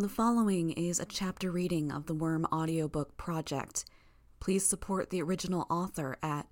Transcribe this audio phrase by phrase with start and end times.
[0.00, 3.84] The following is a chapter reading of the Worm audiobook project.
[4.38, 6.46] Please support the original author at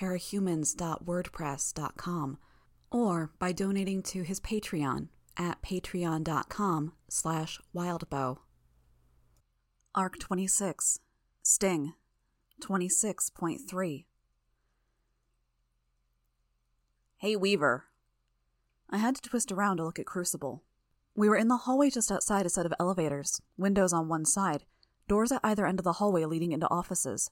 [0.00, 2.38] parahumans.wordpress.com
[2.90, 8.38] or by donating to his Patreon at patreon.com slash wildbow.
[9.94, 11.00] Arc 26
[11.42, 11.92] Sting
[12.62, 14.06] 26.3
[17.18, 17.84] Hey Weaver.
[18.88, 20.62] I had to twist around to look at Crucible.
[21.18, 24.64] We were in the hallway just outside a set of elevators, windows on one side,
[25.08, 27.30] doors at either end of the hallway leading into offices.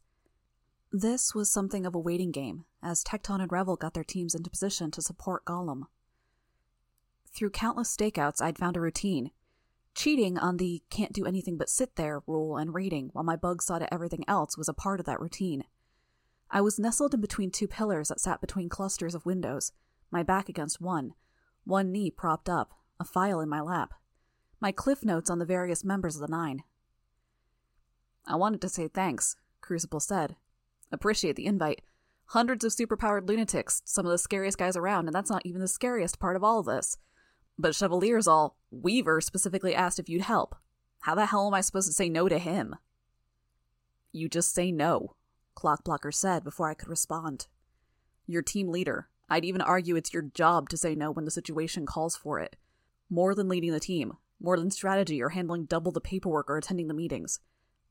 [0.91, 4.48] This was something of a waiting game, as Tecton and Revel got their teams into
[4.48, 5.83] position to support Golem.
[7.30, 9.33] Through countless stakeouts, I'd found a routine.
[9.95, 13.61] Cheating on the can't do anything but sit there rule and reading while my bug
[13.61, 15.64] saw to everything else was a part of that routine.
[16.51, 19.73] I was nestled in between two pillars that sat between clusters of windows,
[20.11, 21.12] my back against one,
[21.64, 23.95] one knee propped up, a file in my lap,
[24.61, 26.62] my cliff notes on the various members of the Nine.
[28.27, 30.36] I wanted to say thanks, Crucible said.
[30.91, 31.83] Appreciate the invite.
[32.28, 35.69] Hundreds of superpowered lunatics, some of the scariest guys around, and that's not even the
[35.69, 36.97] scariest part of all of this.
[37.59, 40.56] But Chevalier's all, Weaver specifically asked if you'd help.
[41.01, 42.77] How the hell am I supposed to say no to him?
[44.12, 45.17] You just say no,
[45.55, 47.48] Clockblocker said before I could respond.
[48.27, 49.08] You're team leader.
[49.29, 52.56] I'd even argue it's your job to say no when the situation calls for it
[53.10, 56.88] more than leading the team, more than strategy or handling double the paperwork or attending
[56.88, 57.41] the meetings.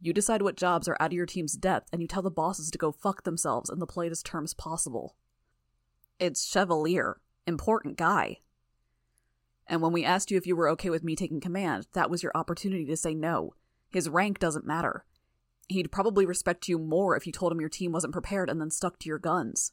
[0.02, 2.70] You decide what jobs are out of your team's depth, and you tell the bosses
[2.72, 5.16] to go fuck themselves in the politest terms possible.
[6.20, 8.39] It's Chevalier, important guy.
[9.67, 12.22] And when we asked you if you were okay with me taking command, that was
[12.22, 13.53] your opportunity to say no.
[13.89, 15.05] His rank doesn't matter.
[15.70, 18.72] He'd probably respect you more if you told him your team wasn't prepared and then
[18.72, 19.72] stuck to your guns.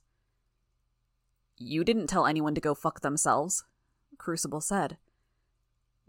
[1.57, 3.65] You didn't tell anyone to go fuck themselves,
[4.17, 4.97] Crucible said.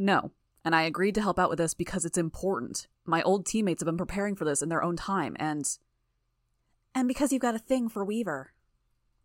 [0.02, 0.32] No,
[0.66, 2.88] and I agreed to help out with this because it's important.
[3.06, 5.64] My old teammates have been preparing for this in their own time, and.
[6.96, 8.52] And because you've got a thing for Weaver.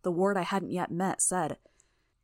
[0.03, 1.57] The ward I hadn't yet met said.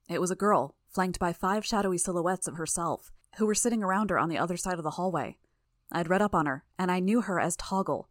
[0.06, 4.10] It was a girl, flanked by five shadowy silhouettes of herself, who were sitting around
[4.10, 5.38] her on the other side of the hallway.
[5.90, 8.10] I'd read up on her, and I knew her as Toggle,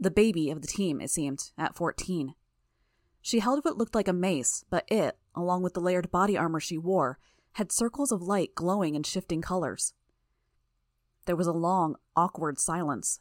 [0.00, 2.34] the baby of the team, it seemed, at 14.
[3.20, 6.60] She held what looked like a mace, but it, along with the layered body armor
[6.60, 7.18] she wore,
[7.54, 9.94] had circles of light glowing in shifting colors.
[11.26, 13.20] There was a long, awkward silence.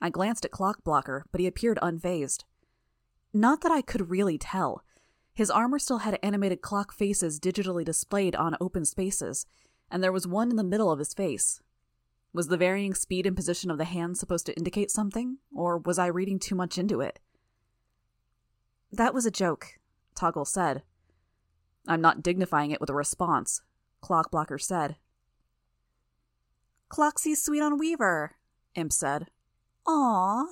[0.00, 2.44] I glanced at Clockblocker, but he appeared unfazed.
[3.32, 4.84] Not that I could really tell.
[5.32, 9.46] His armor still had animated clock faces digitally displayed on open spaces,
[9.90, 11.60] and there was one in the middle of his face.
[12.34, 15.98] Was the varying speed and position of the hands supposed to indicate something, or was
[15.98, 17.20] I reading too much into it?
[18.90, 19.78] That was a joke,
[20.14, 20.82] Toggle said,
[21.86, 23.62] I'm not dignifying it with a response,
[24.02, 24.96] Clockblocker said.
[26.88, 28.36] Cloxy's sweet on Weaver,
[28.74, 29.28] Imp said.
[29.86, 30.44] Aw.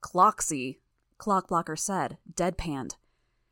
[0.00, 0.80] Cloxy,
[1.18, 2.96] Clockblocker said, deadpanned,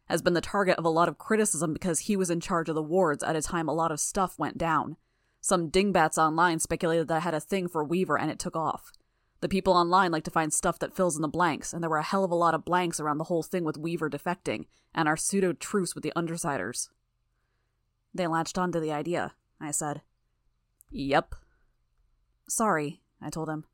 [0.06, 2.74] has been the target of a lot of criticism because he was in charge of
[2.74, 4.96] the wards at a time a lot of stuff went down.
[5.40, 8.92] Some dingbats online speculated that I had a thing for Weaver and it took off.
[9.40, 11.98] The people online like to find stuff that fills in the blanks, and there were
[11.98, 15.06] a hell of a lot of blanks around the whole thing with Weaver defecting, and
[15.06, 16.88] our pseudo truce with the Undersiders.
[18.14, 20.00] They latched onto the idea, I said.
[20.90, 21.34] Yep.
[22.48, 23.64] Sorry, I told him.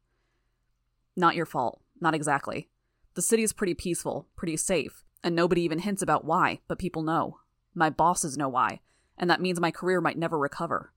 [1.16, 1.80] Not your fault.
[2.00, 2.68] Not exactly.
[3.14, 7.02] The city is pretty peaceful, pretty safe, and nobody even hints about why, but people
[7.02, 7.38] know.
[7.74, 8.80] My bosses know why,
[9.16, 10.92] and that means my career might never recover.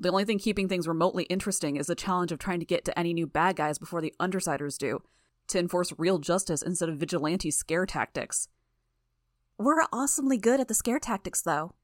[0.00, 2.98] The only thing keeping things remotely interesting is the challenge of trying to get to
[2.98, 5.02] any new bad guys before the Undersiders do,
[5.48, 8.48] to enforce real justice instead of vigilante scare tactics.
[9.58, 11.74] We're awesomely good at the scare tactics, though.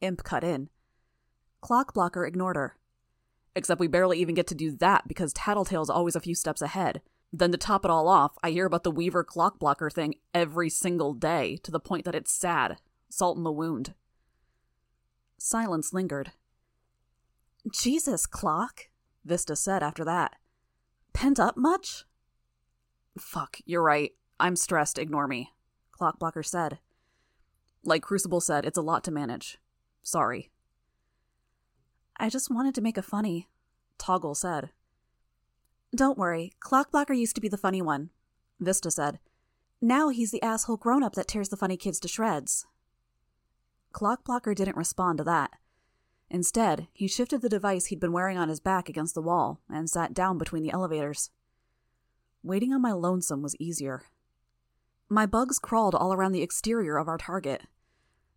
[0.00, 0.68] Imp cut in.
[1.62, 2.76] Clockblocker ignored her.
[3.54, 7.02] Except we barely even get to do that because Tattletale's always a few steps ahead.
[7.32, 11.14] Then to top it all off, I hear about the Weaver Clockblocker thing every single
[11.14, 12.78] day, to the point that it's sad.
[13.08, 13.94] Salt in the wound.
[15.38, 16.32] Silence lingered.
[17.68, 18.88] Jesus, Clock,
[19.24, 20.36] Vista said after that.
[21.12, 22.04] Pent up much?
[23.18, 24.12] Fuck, you're right.
[24.38, 25.52] I'm stressed, ignore me,
[25.98, 26.78] Clockblocker said.
[27.84, 29.58] Like Crucible said, it's a lot to manage.
[30.02, 30.50] Sorry.
[32.18, 33.48] I just wanted to make a funny,
[33.98, 34.70] Toggle said.
[35.94, 38.10] Don't worry, Clockblocker used to be the funny one,
[38.58, 39.18] Vista said.
[39.82, 42.66] Now he's the asshole grown up that tears the funny kids to shreds.
[43.92, 45.50] Clockblocker didn't respond to that.
[46.30, 49.90] Instead, he shifted the device he'd been wearing on his back against the wall and
[49.90, 51.30] sat down between the elevators.
[52.42, 54.04] Waiting on my lonesome was easier.
[55.08, 57.62] My bugs crawled all around the exterior of our target.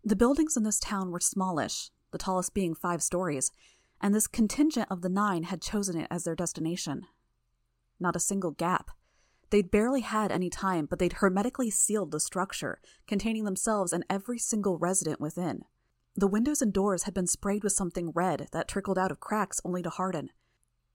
[0.04, 3.52] The buildings in this town were smallish, the tallest being five stories,
[4.02, 7.06] and this contingent of the nine had chosen it as their destination.
[8.00, 8.90] Not a single gap.
[9.52, 14.40] They'd barely had any time, but they'd hermetically sealed the structure, containing themselves and every
[14.40, 15.64] single resident within.
[16.16, 19.60] The windows and doors had been sprayed with something red that trickled out of cracks
[19.66, 20.30] only to harden.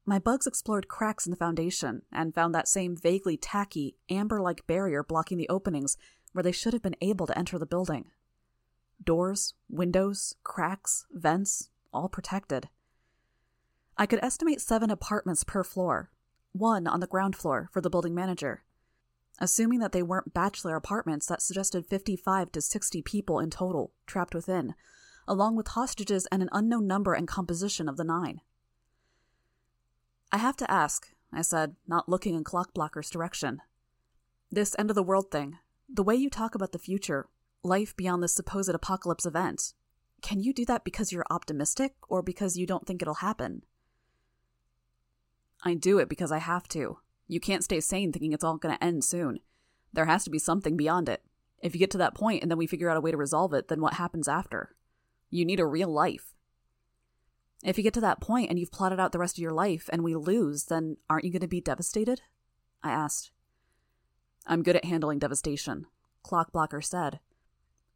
[0.07, 4.67] My bugs explored cracks in the foundation and found that same vaguely tacky, amber like
[4.67, 5.97] barrier blocking the openings
[6.33, 8.07] where they should have been able to enter the building.
[9.05, 12.69] Doors, windows, cracks, vents, all protected.
[13.97, 16.11] I could estimate seven apartments per floor,
[16.53, 18.63] one on the ground floor for the building manager.
[19.41, 24.35] Assuming that they weren't bachelor apartments, that suggested 55 to 60 people in total, trapped
[24.35, 24.75] within,
[25.29, 28.41] along with hostages and an unknown number and composition of the nine.
[30.33, 33.61] I have to ask, I said, not looking in Clockblocker's direction.
[34.51, 35.59] This end of the world thing,
[35.89, 37.29] the way you talk about the future,
[37.63, 39.75] life beyond this supposed apocalypse event,
[40.21, 43.63] can you do that because you're optimistic or because you don't think it'll happen?
[45.63, 46.99] I do it because I have to.
[47.27, 49.41] You can't stay sane thinking it's all going to end soon.
[49.93, 51.23] There has to be something beyond it.
[51.61, 53.53] If you get to that point and then we figure out a way to resolve
[53.53, 54.75] it, then what happens after?
[55.31, 56.35] You need a real life.
[57.63, 59.89] If you get to that point and you've plotted out the rest of your life
[59.93, 62.23] and we lose, then aren't you going to be devastated?
[62.83, 63.33] I asked.
[64.47, 65.87] I'm good at handling devastation,
[66.25, 67.21] Clockblocker said.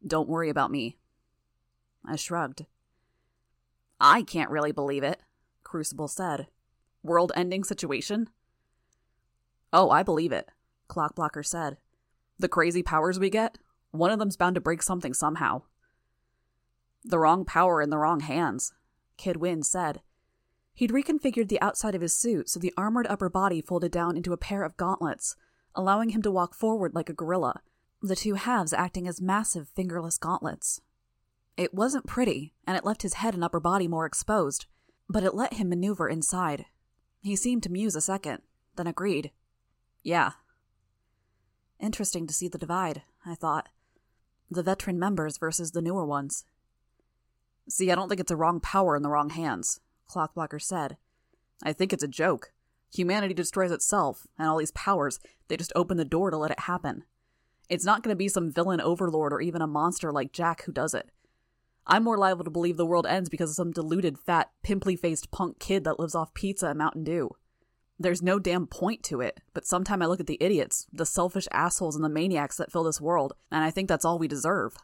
[0.05, 0.97] Don't worry about me.
[2.05, 2.65] I shrugged.
[3.99, 5.21] I can't really believe it,
[5.63, 6.47] Crucible said.
[7.01, 8.29] World ending situation?
[9.71, 10.49] Oh, I believe it,
[10.89, 11.77] Clockblocker said.
[12.37, 13.57] The crazy powers we get,
[13.91, 15.63] one of them's bound to break something somehow.
[17.03, 18.73] The wrong power in the wrong hands,
[19.17, 20.01] Kid Win said.
[20.73, 24.33] He'd reconfigured the outside of his suit so the armored upper body folded down into
[24.33, 25.35] a pair of gauntlets,
[25.75, 27.61] allowing him to walk forward like a gorilla,
[28.01, 30.81] the two halves acting as massive fingerless gauntlets.
[31.55, 34.65] It wasn't pretty, and it left his head and upper body more exposed,
[35.07, 36.65] but it let him maneuver inside.
[37.21, 38.41] He seemed to muse a second,
[38.75, 39.31] then agreed.
[40.01, 40.31] Yeah.
[41.79, 43.69] Interesting to see the divide, I thought.
[44.49, 46.45] The veteran members versus the newer ones.
[47.67, 49.79] See, I don't think it's a wrong power in the wrong hands,
[50.09, 50.97] Clockblocker said.
[51.63, 52.51] I think it's a joke.
[52.93, 56.61] Humanity destroys itself, and all these powers, they just open the door to let it
[56.61, 57.03] happen.
[57.69, 60.71] It's not going to be some villain overlord or even a monster like Jack who
[60.71, 61.09] does it.
[61.87, 65.31] I'm more liable to believe the world ends because of some deluded, fat, pimply faced
[65.31, 67.31] punk kid that lives off pizza and Mountain Dew.
[67.99, 71.47] There's no damn point to it, but sometime I look at the idiots, the selfish
[71.51, 74.75] assholes, and the maniacs that fill this world, and I think that's all we deserve.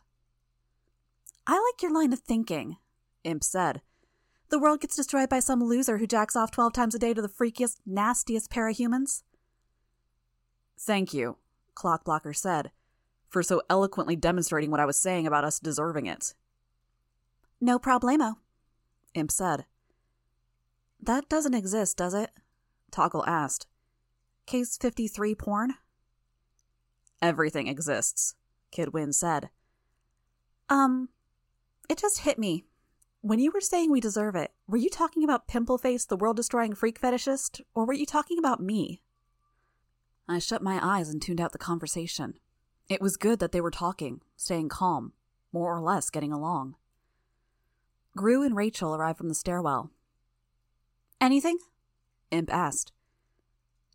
[1.52, 2.78] I like your line of thinking,
[3.24, 3.82] Imp said.
[4.50, 7.24] The world gets destroyed by some loser who jacks off 12 times a day to
[7.24, 9.24] the freakiest, nastiest parahumans.
[10.78, 11.38] Thank you,
[11.74, 12.70] Clockblocker said,
[13.30, 16.36] for so eloquently demonstrating what I was saying about us deserving it.
[17.60, 18.36] No problemo,
[19.16, 19.66] Imp said.
[21.02, 22.30] That doesn't exist, does it?
[22.92, 23.66] Toggle asked.
[24.46, 25.74] Case 53 porn?
[27.24, 28.36] Everything exists,
[28.70, 29.50] Kid said.
[30.70, 31.10] Um,
[31.90, 32.66] it just hit me.
[33.22, 36.74] When you were saying we deserve it, were you talking about Pimpleface, the world destroying
[36.74, 39.02] freak fetishist, or were you talking about me?
[40.28, 42.36] I shut my eyes and tuned out the conversation.
[42.88, 45.14] It was good that they were talking, staying calm,
[45.52, 46.76] more or less getting along.
[48.16, 49.92] Grue and Rachel arrived from the stairwell.
[51.20, 51.58] Anything?
[52.32, 52.92] Imp asked.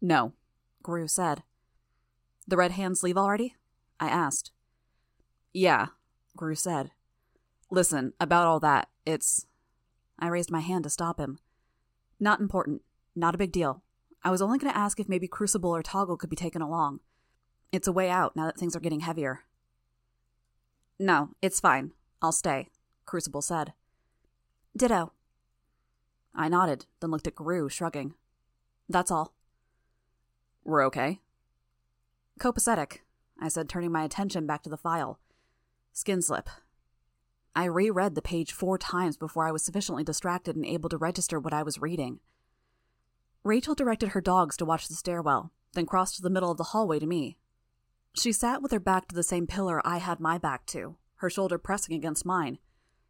[0.02, 0.32] No,
[0.82, 1.42] Grue said.
[2.46, 3.54] The red hands leave already?
[3.98, 4.50] I asked.
[5.52, 5.86] Yeah,
[6.36, 6.90] Grue said.
[7.74, 9.46] Listen, about all that, it's.
[10.16, 11.40] I raised my hand to stop him.
[12.20, 12.82] Not important.
[13.16, 13.82] Not a big deal.
[14.22, 17.00] I was only going to ask if maybe Crucible or Toggle could be taken along.
[17.72, 19.40] It's a way out now that things are getting heavier.
[21.00, 21.90] No, it's fine.
[22.22, 22.68] I'll stay,
[23.06, 23.72] Crucible said.
[24.76, 25.12] Ditto.
[26.32, 28.14] I nodded, then looked at Grue, shrugging.
[28.88, 29.34] That's all.
[30.62, 31.22] We're okay.
[32.38, 32.98] Copacetic,
[33.40, 35.18] I said, turning my attention back to the file.
[35.92, 36.48] Skin slip.
[37.56, 41.38] I reread the page four times before I was sufficiently distracted and able to register
[41.38, 42.20] what I was reading.
[43.44, 46.64] Rachel directed her dogs to watch the stairwell, then crossed to the middle of the
[46.64, 47.38] hallway to me.
[48.16, 51.30] She sat with her back to the same pillar I had my back to, her
[51.30, 52.58] shoulder pressing against mine,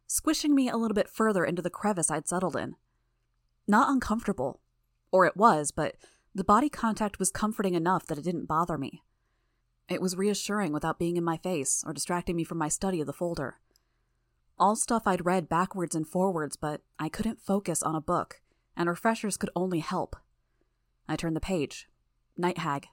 [0.07, 2.75] squishing me a little bit further into the crevice I'd settled in.
[3.67, 4.61] Not uncomfortable.
[5.11, 5.95] Or it was, but
[6.33, 9.03] the body contact was comforting enough that it didn't bother me.
[9.87, 13.07] It was reassuring without being in my face or distracting me from my study of
[13.07, 13.59] the folder.
[14.57, 18.41] All stuff I'd read backwards and forwards, but I couldn't focus on a book,
[18.77, 20.15] and refreshers could only help.
[21.09, 21.89] I turned the page.
[22.37, 22.87] Night Hag.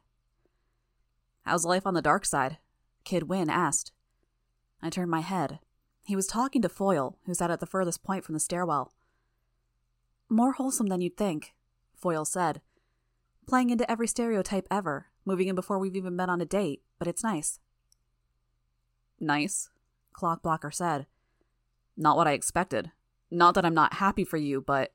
[1.42, 2.58] How's life on the dark side?
[3.04, 3.92] Kid Win asked.
[4.82, 5.60] I turned my head.
[6.04, 8.92] He was talking to Foil, who sat at the furthest point from the stairwell.
[10.28, 11.54] More wholesome than you'd think,
[11.94, 12.60] Foil said.
[13.46, 17.06] Playing into every stereotype ever, moving in before we've even been on a date, but
[17.06, 17.60] it's nice.
[19.20, 19.70] Nice,
[20.12, 21.06] Clockblocker said.
[21.96, 22.92] Not what I expected.
[23.30, 24.92] Not that I'm not happy for you, but.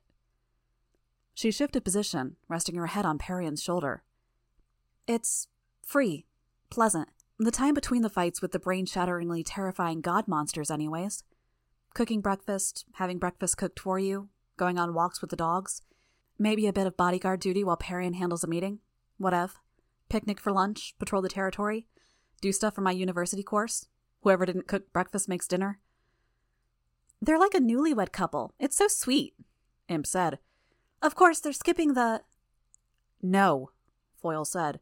[1.34, 4.02] She shifted position, resting her head on Parian's shoulder.
[5.06, 5.48] It's
[5.82, 6.26] free,
[6.70, 7.08] pleasant.
[7.38, 11.22] The time between the fights with the brain shatteringly terrifying god monsters, anyways.
[11.94, 15.82] Cooking breakfast, having breakfast cooked for you, going on walks with the dogs,
[16.38, 18.80] maybe a bit of bodyguard duty while Parian handles a meeting,
[19.18, 19.54] whatever.
[20.08, 21.86] Picnic for lunch, patrol the territory,
[22.40, 23.86] do stuff for my university course.
[24.22, 25.80] Whoever didn't cook breakfast makes dinner.
[27.20, 28.54] They're like a newlywed couple.
[28.58, 29.34] It's so sweet,
[29.88, 30.38] Imp said.
[31.02, 32.22] Of course, they're skipping the.
[33.22, 33.70] No,
[34.20, 34.80] Foil said.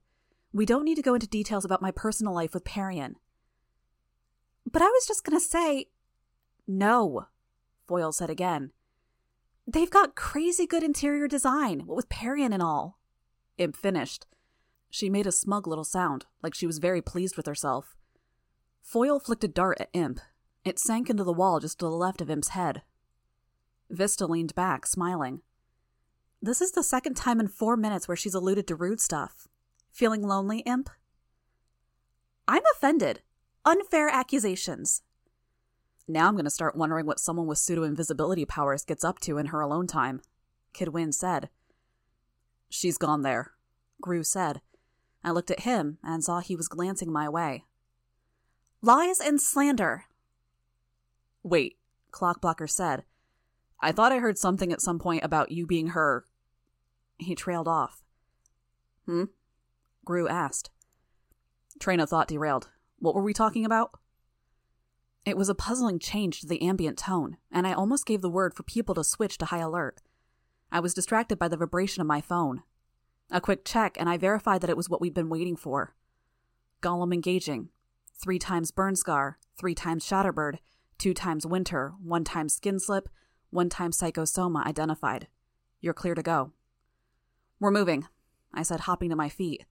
[0.53, 3.17] We don't need to go into details about my personal life with Parian.
[4.71, 5.87] But I was just going to say.
[6.67, 7.27] No,
[7.87, 8.73] Foil said again.
[9.67, 12.99] They've got crazy good interior design, what with Parian and all.
[13.59, 14.27] Imp finished.
[14.91, 17.97] She made a smug little sound, like she was very pleased with herself.
[18.83, 20.21] Foil flicked a dart at Imp.
[20.67, 22.83] It sank into the wall just to the left of Imp's head.
[23.89, 25.43] Vista leaned back, smiling.
[26.43, 29.47] This is the second time in four minutes where she's alluded to rude stuff.
[29.93, 30.91] Feeling lonely, Imp?
[32.49, 33.21] I'm offended.
[33.65, 35.03] Unfair accusations.
[36.09, 39.39] Now I'm going to start wondering what someone with pseudo invisibility powers gets up to
[39.39, 40.21] in her alone time,
[40.73, 41.49] Kid Win said.
[42.69, 43.53] She's gone there,
[44.01, 44.63] Grue said.
[45.23, 47.67] I looked at him and saw he was glancing my way.
[48.83, 50.07] Lies and slander.
[51.47, 51.77] Wait,
[52.11, 53.05] Clockblocker said.
[53.79, 56.25] I thought I heard something at some point about you being her.
[57.19, 58.03] He trailed off.
[59.05, 59.27] Hmm?
[60.05, 60.71] Grue asked.
[61.79, 62.71] Train of thought derailed.
[62.99, 63.93] What were we talking about?
[65.25, 68.53] It was a puzzling change to the ambient tone, and I almost gave the word
[68.53, 70.03] for people to switch to high alert.
[70.73, 72.65] I was distracted by the vibration of my phone.
[73.31, 75.95] A quick check, and I verified that it was what we'd been waiting for.
[76.83, 77.69] Golem engaging.
[78.21, 80.59] Three times Burn Scar, three times Shatterbird,
[80.99, 83.09] two times Winter, one time Skin Slip,
[83.51, 85.29] one time Psychosoma identified.
[85.81, 86.53] You're clear to go.
[87.61, 88.07] We're moving,
[88.53, 89.65] I said, hopping to my feet.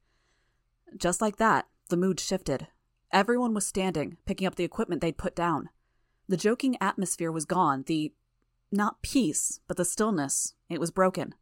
[0.98, 2.68] Just like that, the mood shifted.
[3.12, 5.70] Everyone was standing, picking up the equipment they'd put down.
[6.28, 8.14] The joking atmosphere was gone, the
[8.72, 10.56] not peace, but the stillness.
[10.70, 11.36] It was broken.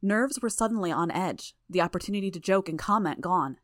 [0.00, 3.58] Nerves were suddenly on edge, the opportunity to joke and comment gone.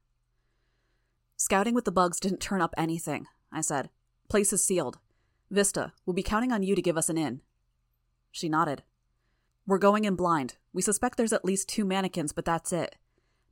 [1.37, 3.90] Scouting with the bugs didn't turn up anything, I said.
[4.28, 4.99] Place is sealed.
[5.50, 7.40] Vista, we'll be counting on you to give us an in.
[8.30, 8.83] She nodded.
[9.66, 10.57] We're going in blind.
[10.73, 12.97] We suspect there's at least two mannequins, but that's it.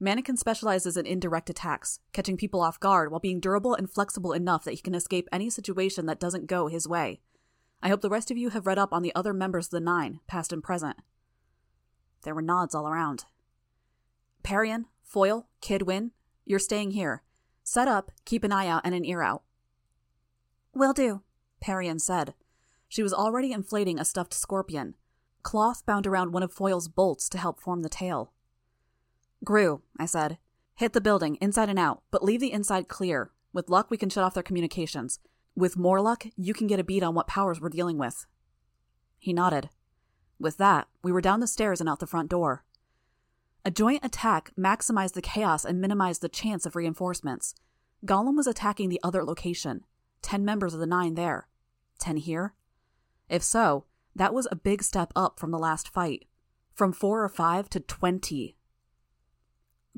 [0.00, 4.62] Mannequin specializes in indirect attacks, catching people off guard while being durable and flexible enough
[4.64, 7.20] that he can escape any situation that doesn't go his way.
[7.82, 9.80] I hope the rest of you have read up on the other members of the
[9.80, 10.98] Nine, past and present.
[12.22, 13.24] There were nods all around.
[14.44, 16.12] Parian, Foil, Kid Win,
[16.44, 17.22] you're staying here.
[17.64, 19.42] Set up, keep an eye out and an ear out.
[20.74, 21.22] Will do,
[21.60, 22.34] Parian said.
[22.88, 24.94] She was already inflating a stuffed scorpion,
[25.42, 28.32] cloth bound around one of Foil's bolts to help form the tail.
[29.44, 30.38] Grue, I said.
[30.74, 33.30] Hit the building, inside and out, but leave the inside clear.
[33.52, 35.20] With luck, we can shut off their communications.
[35.56, 38.26] With more luck, you can get a beat on what powers we're dealing with.
[39.18, 39.70] He nodded.
[40.38, 42.64] With that, we were down the stairs and out the front door.
[43.64, 47.54] A joint attack maximized the chaos and minimized the chance of reinforcements.
[48.06, 49.84] Golem was attacking the other location.
[50.22, 51.48] Ten members of the Nine there.
[51.98, 52.54] Ten here?
[53.28, 53.84] If so,
[54.14, 56.26] that was a big step up from the last fight.
[56.74, 58.56] From four or five to twenty.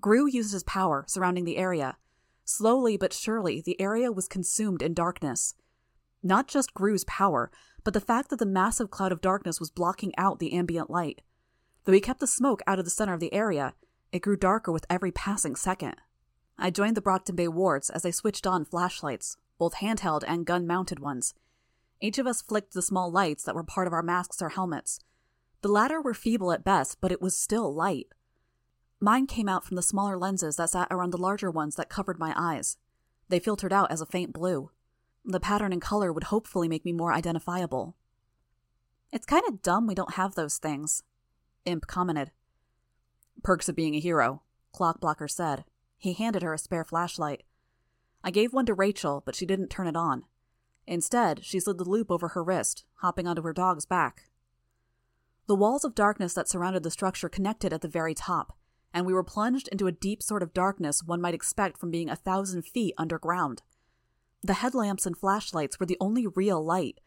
[0.01, 1.97] Grue used his power, surrounding the area.
[2.45, 5.55] Slowly but surely, the area was consumed in darkness.
[6.23, 7.51] Not just Grue's power,
[7.85, 11.23] but the fact that the massive cloud of darkness was blocking out the ambient light.
[11.85, 13.75] Though he kept the smoke out of the center of the area,
[14.13, 15.97] it grew darker with every passing second.
[16.59, 20.67] I joined the Brockton Bay wards as they switched on flashlights, both handheld and gun
[20.67, 21.35] mounted ones.
[22.01, 25.01] Each of us flicked the small lights that were part of our masks or helmets.
[25.61, 28.07] The latter were feeble at best, but it was still light.
[29.01, 32.19] Mine came out from the smaller lenses that sat around the larger ones that covered
[32.19, 32.79] my eyes.
[33.29, 34.71] They filtered out as a faint blue.
[35.27, 37.97] The pattern and color would hopefully make me more identifiable.
[39.13, 41.03] It's kind of dumb we don't have those things,
[41.67, 42.31] Imp commented.
[43.43, 44.43] Perks of being a hero,
[44.75, 45.65] Clockblocker said.
[45.99, 47.43] He handed her a spare flashlight.
[48.23, 50.25] I gave one to Rachel, but she didn't turn it on.
[50.87, 54.25] Instead, she slid the loop over her wrist, hopping onto her dog's back.
[55.47, 58.57] The walls of darkness that surrounded the structure connected at the very top,
[58.93, 62.11] and we were plunged into a deep sort of darkness one might expect from being
[62.11, 63.63] a thousand feet underground.
[64.43, 67.01] The headlamps and flashlights were the only real light.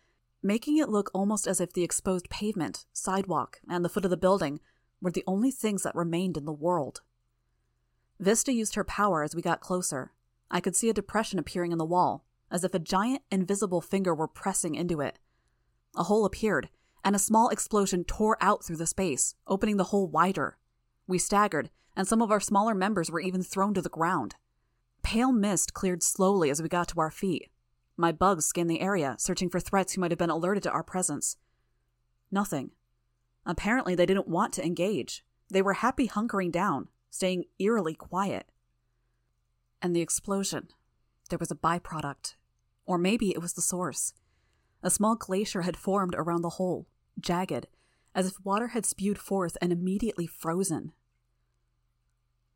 [0.44, 4.18] making it look almost as if the exposed pavement, sidewalk, and the foot of the
[4.18, 4.60] building
[5.02, 7.02] were the only things that remained in the world.
[8.20, 10.12] Vista used her power as we got closer.
[10.54, 14.14] I could see a depression appearing in the wall, as if a giant, invisible finger
[14.14, 15.18] were pressing into it.
[15.98, 16.70] A hole appeared,
[17.04, 20.58] and a small explosion tore out through the space, opening the hole wider.
[21.08, 24.36] We staggered, and some of our smaller members were even thrown to the ground.
[25.02, 27.50] Pale mist cleared slowly as we got to our feet.
[27.98, 30.84] My bugs scanned the area, searching for threats who might have been alerted to our
[30.84, 31.38] presence.
[32.32, 32.70] Nothing.
[33.44, 35.26] Apparently, they didn't want to engage.
[35.50, 38.52] They were happy hunkering down, staying eerily quiet.
[39.84, 40.70] And the explosion.
[41.30, 42.36] There was a byproduct.
[42.86, 44.14] Or maybe it was the source.
[44.82, 46.88] A small glacier had formed around the hole,
[47.20, 47.68] jagged,
[48.16, 50.94] as if water had spewed forth and immediately frozen.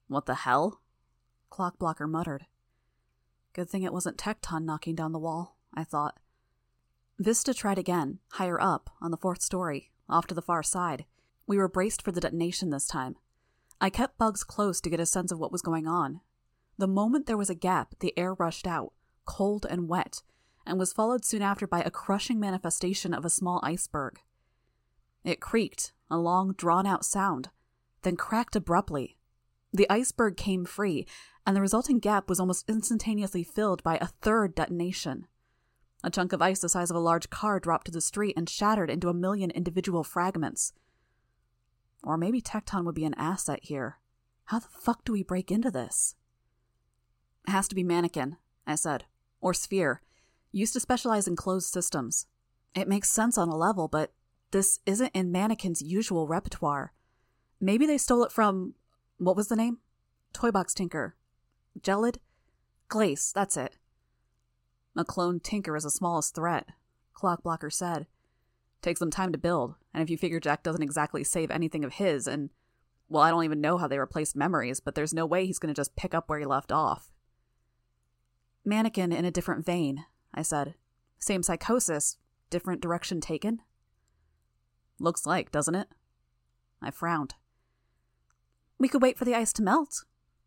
[0.08, 0.82] What the hell?
[1.52, 2.46] Clockblocker muttered.
[3.54, 6.20] Good thing it wasn't Tecton knocking down the wall, I thought.
[7.20, 11.06] Vista tried again, higher up, on the fourth story, off to the far side.
[11.46, 13.16] We were braced for the detonation this time.
[13.82, 16.22] I kept Bugs close to get a sense of what was going on.
[16.78, 18.94] The moment there was a gap, the air rushed out,
[19.26, 20.22] cold and wet,
[20.66, 24.20] and was followed soon after by a crushing manifestation of a small iceberg.
[25.24, 27.50] It creaked, a long, drawn out sound,
[28.04, 29.18] then cracked abruptly.
[29.74, 31.08] The iceberg came free,
[31.46, 35.28] and the resulting gap was almost instantaneously filled by a third detonation.
[36.04, 38.48] A chunk of ice the size of a large car dropped to the street and
[38.48, 40.74] shattered into a million individual fragments.
[42.04, 43.98] Or maybe Tecton would be an asset here.
[44.46, 46.16] How the fuck do we break into this?
[47.48, 48.36] It has to be Mannequin,
[48.66, 49.06] I said.
[49.40, 50.02] Or Sphere.
[50.52, 52.28] Used to specialize in closed systems.
[52.76, 54.12] It makes sense on a level, but
[54.52, 56.92] this isn't in Mannequin's usual repertoire.
[57.62, 58.76] Maybe they stole it from.
[59.18, 59.80] What was the name?
[60.34, 61.16] Toybox Tinker.
[61.80, 62.18] Gelid?
[62.90, 63.78] Glace, that's it.
[64.96, 66.68] A clone Tinker is the smallest threat,
[67.16, 68.08] Clockblocker said.
[68.82, 71.94] Takes some time to build, and if you figure Jack doesn't exactly save anything of
[71.94, 72.50] his, and.
[73.10, 75.74] Well, I don't even know how they replaced memories, but there's no way he's going
[75.74, 77.10] to just pick up where he left off.
[78.68, 80.76] Mannequin in a different vein, I said.
[81.18, 82.18] Same psychosis,
[82.50, 83.62] different direction taken?
[85.00, 85.88] Looks like, doesn't it?
[86.82, 87.36] I frowned.
[88.78, 90.04] We could wait for the ice to melt,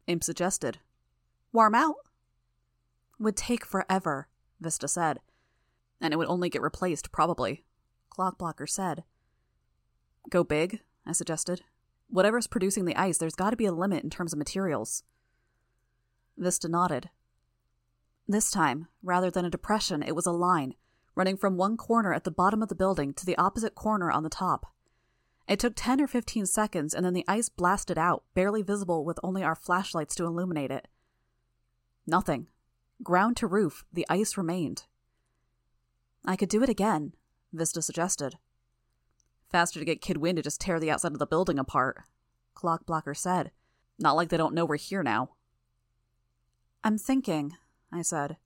[0.06, 0.78] Imp suggested.
[1.52, 1.96] Warm out?
[3.18, 4.28] Would take forever,
[4.60, 5.18] Vista said.
[6.00, 7.64] And it would only get replaced, probably,
[8.16, 9.04] Clockblocker said.
[10.28, 11.62] Go big, I suggested.
[12.08, 15.04] Whatever's producing the ice, there's got to be a limit in terms of materials.
[16.36, 17.10] Vista nodded.
[18.30, 20.76] This time, rather than a depression, it was a line,
[21.16, 24.22] running from one corner at the bottom of the building to the opposite corner on
[24.22, 24.66] the top.
[25.48, 29.18] It took 10 or 15 seconds, and then the ice blasted out, barely visible with
[29.24, 30.86] only our flashlights to illuminate it.
[32.06, 32.46] Nothing.
[33.02, 34.84] Ground to roof, the ice remained.
[36.24, 37.14] I could do it again,
[37.52, 38.38] Vista suggested.
[39.50, 42.04] Faster to get Kid Win to just tear the outside of the building apart,
[42.54, 43.50] Clockblocker said.
[43.98, 45.30] Not like they don't know we're here now.
[46.84, 47.56] I'm thinking,
[47.92, 48.36] I said.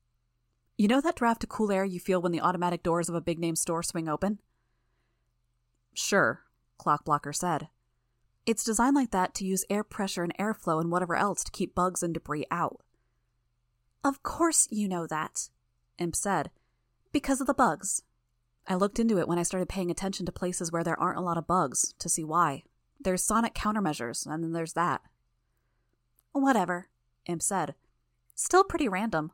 [0.77, 3.21] You know that draft of cool air you feel when the automatic doors of a
[3.21, 4.41] big name store swing open?
[5.93, 6.43] Sure,
[6.81, 7.69] Clockblocker said.
[8.47, 11.75] It's designed like that to use air pressure and airflow and whatever else to keep
[11.75, 12.81] bugs and debris out.
[14.03, 15.49] Of course you know that,
[15.99, 16.51] Imp said.
[17.13, 18.03] Because of the bugs.
[18.67, 21.23] I looked into it when I started paying attention to places where there aren't a
[21.23, 22.65] lot of bugs to see why.
[23.01, 25.03] There's sonic countermeasures, and then there's that.
[26.33, 26.89] Whatever,
[27.27, 27.75] Imp said.
[28.35, 29.33] Still pretty random.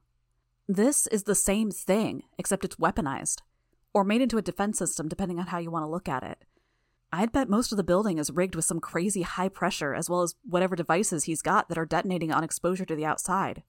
[0.68, 3.38] This is the same thing, except it's weaponized.
[3.92, 6.44] Or made into a defense system, depending on how you want to look at it.
[7.12, 10.22] I'd bet most of the building is rigged with some crazy high pressure, as well
[10.22, 13.64] as whatever devices he's got that are detonating on exposure to the outside.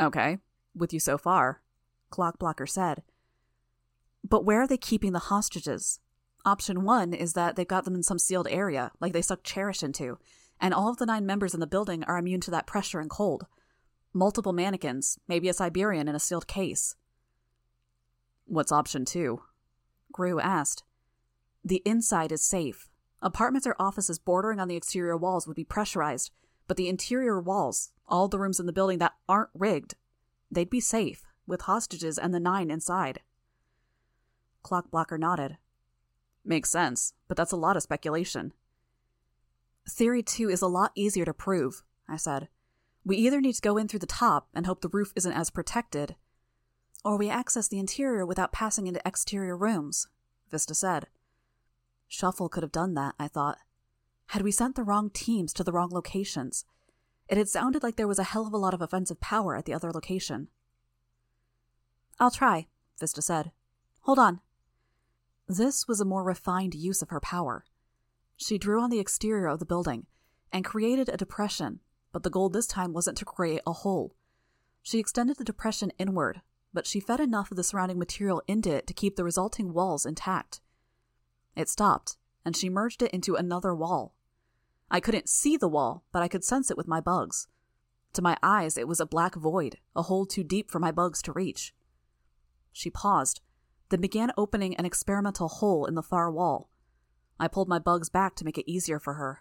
[0.00, 0.38] Okay,
[0.74, 1.62] with you so far,
[2.10, 3.02] Clockblocker said.
[4.28, 6.00] But where are they keeping the hostages?
[6.44, 9.84] Option one is that they've got them in some sealed area, like they suck Cherish
[9.84, 10.18] into,
[10.62, 13.10] and all of the nine members in the building are immune to that pressure and
[13.10, 13.46] cold.
[14.14, 16.94] Multiple mannequins, maybe a Siberian in a sealed case.
[18.46, 19.42] What's option two?
[20.12, 20.84] Grue asked.
[21.64, 22.88] The inside is safe.
[23.20, 26.30] Apartments or offices bordering on the exterior walls would be pressurized,
[26.68, 29.94] but the interior walls, all the rooms in the building that aren't rigged,
[30.50, 33.20] they'd be safe, with hostages and the nine inside.
[34.64, 35.56] Clockblocker nodded.
[36.44, 38.52] Makes sense, but that's a lot of speculation.
[39.88, 42.48] Theory two is a lot easier to prove, I said.
[43.04, 45.50] We either need to go in through the top and hope the roof isn't as
[45.50, 46.14] protected,
[47.04, 50.06] or we access the interior without passing into exterior rooms,
[50.50, 51.08] Vista said.
[52.06, 53.58] Shuffle could have done that, I thought.
[54.26, 56.64] Had we sent the wrong teams to the wrong locations?
[57.28, 59.64] It had sounded like there was a hell of a lot of offensive power at
[59.64, 60.48] the other location.
[62.20, 62.68] I'll try,
[63.00, 63.50] Vista said.
[64.02, 64.40] hold on.
[65.48, 67.64] This was a more refined use of her power.
[68.36, 70.06] She drew on the exterior of the building
[70.52, 71.80] and created a depression,
[72.12, 74.14] but the goal this time wasn't to create a hole.
[74.82, 76.42] She extended the depression inward,
[76.74, 80.04] but she fed enough of the surrounding material into it to keep the resulting walls
[80.04, 80.60] intact.
[81.54, 84.14] It stopped, and she merged it into another wall.
[84.90, 87.46] I couldn't see the wall, but I could sense it with my bugs.
[88.14, 91.22] To my eyes, it was a black void, a hole too deep for my bugs
[91.22, 91.74] to reach.
[92.72, 93.40] She paused,
[93.88, 96.68] then began opening an experimental hole in the far wall.
[97.42, 99.40] I pulled my bugs back to make it easier for her.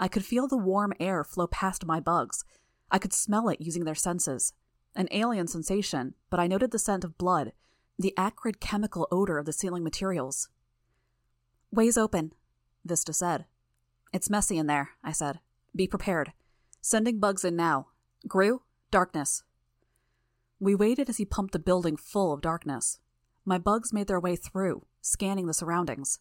[0.00, 2.46] I could feel the warm air flow past my bugs.
[2.90, 4.54] I could smell it using their senses.
[4.96, 7.52] An alien sensation, but I noted the scent of blood,
[7.98, 10.48] the acrid chemical odor of the sealing materials.
[11.70, 12.32] Ways open,
[12.86, 13.44] Vista said.
[14.14, 15.40] It's messy in there, I said.
[15.76, 16.32] Be prepared.
[16.80, 17.88] Sending bugs in now.
[18.26, 19.42] Grue, darkness.
[20.58, 22.98] We waited as he pumped the building full of darkness.
[23.44, 26.18] My bugs made their way through, scanning the surroundings.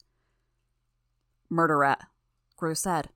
[1.54, 2.08] Murder rat,
[2.58, 3.10] Grue said.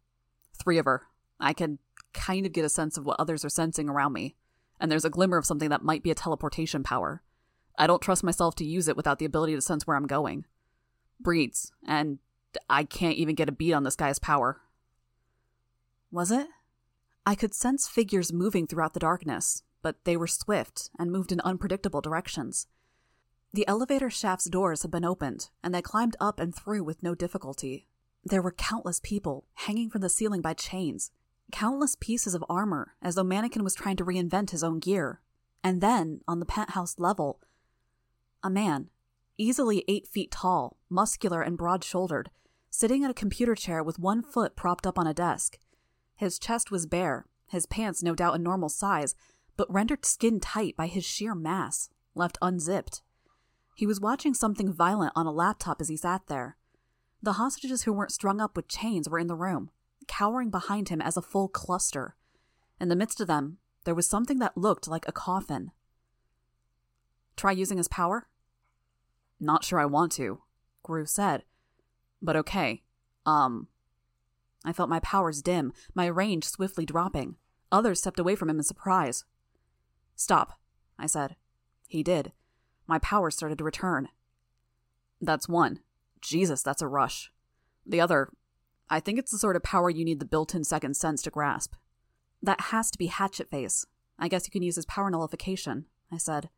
[0.58, 1.08] Three of her.
[1.40, 1.80] I can
[2.14, 4.36] kind of get a sense of what others are sensing around me,
[4.80, 7.22] and there's a glimmer of something that might be a teleportation power.
[7.78, 10.46] I don't trust myself to use it without the ability to sense where I'm going.
[11.20, 12.20] Breeds, and
[12.70, 14.62] I can't even get a beat on this guy's power.
[16.12, 16.48] Was it?
[17.26, 21.42] I could sense figures moving throughout the darkness, but they were swift and moved in
[21.42, 22.68] unpredictable directions.
[23.54, 27.16] The elevator shaft's doors had been opened, and they climbed up and through with no
[27.16, 27.88] difficulty.
[28.24, 31.12] There were countless people hanging from the ceiling by chains,
[31.52, 35.22] countless pieces of armor, as though Mannequin was trying to reinvent his own gear.
[35.64, 37.40] And then, on the penthouse level,
[38.44, 38.90] a man,
[39.38, 42.30] easily eight feet tall, muscular, and broad shouldered,
[42.70, 45.58] sitting in a computer chair with one foot propped up on a desk.
[46.16, 49.16] His chest was bare, his pants no doubt a normal size,
[49.56, 53.02] but rendered skin tight by his sheer mass, left unzipped.
[53.76, 56.58] He was watching something violent on a laptop as he sat there.
[57.22, 59.72] The hostages who weren't strung up with chains were in the room,
[60.08, 62.16] cowering behind him as a full cluster.
[62.80, 65.72] In the midst of them, there was something that looked like a coffin.
[67.36, 68.28] Try using his power?
[69.40, 70.42] Not sure I want to,
[70.84, 71.44] Grue said.
[72.22, 72.84] But okay.
[73.26, 73.68] Um.
[74.66, 77.36] I felt my powers dim, my range swiftly dropping.
[77.72, 79.24] Others stepped away from him in surprise.
[80.16, 80.60] Stop,
[80.98, 81.36] I said.
[81.88, 82.32] He did.
[82.88, 84.10] My powers started to return.
[85.22, 85.80] That's one.
[86.22, 87.32] Jesus, that's a rush.
[87.86, 88.30] The other,
[88.90, 91.30] I think it's the sort of power you need the built in second sense to
[91.30, 91.74] grasp.
[92.42, 93.86] That has to be Hatchet Face.
[94.20, 96.50] I guess you can use his power nullification, I said.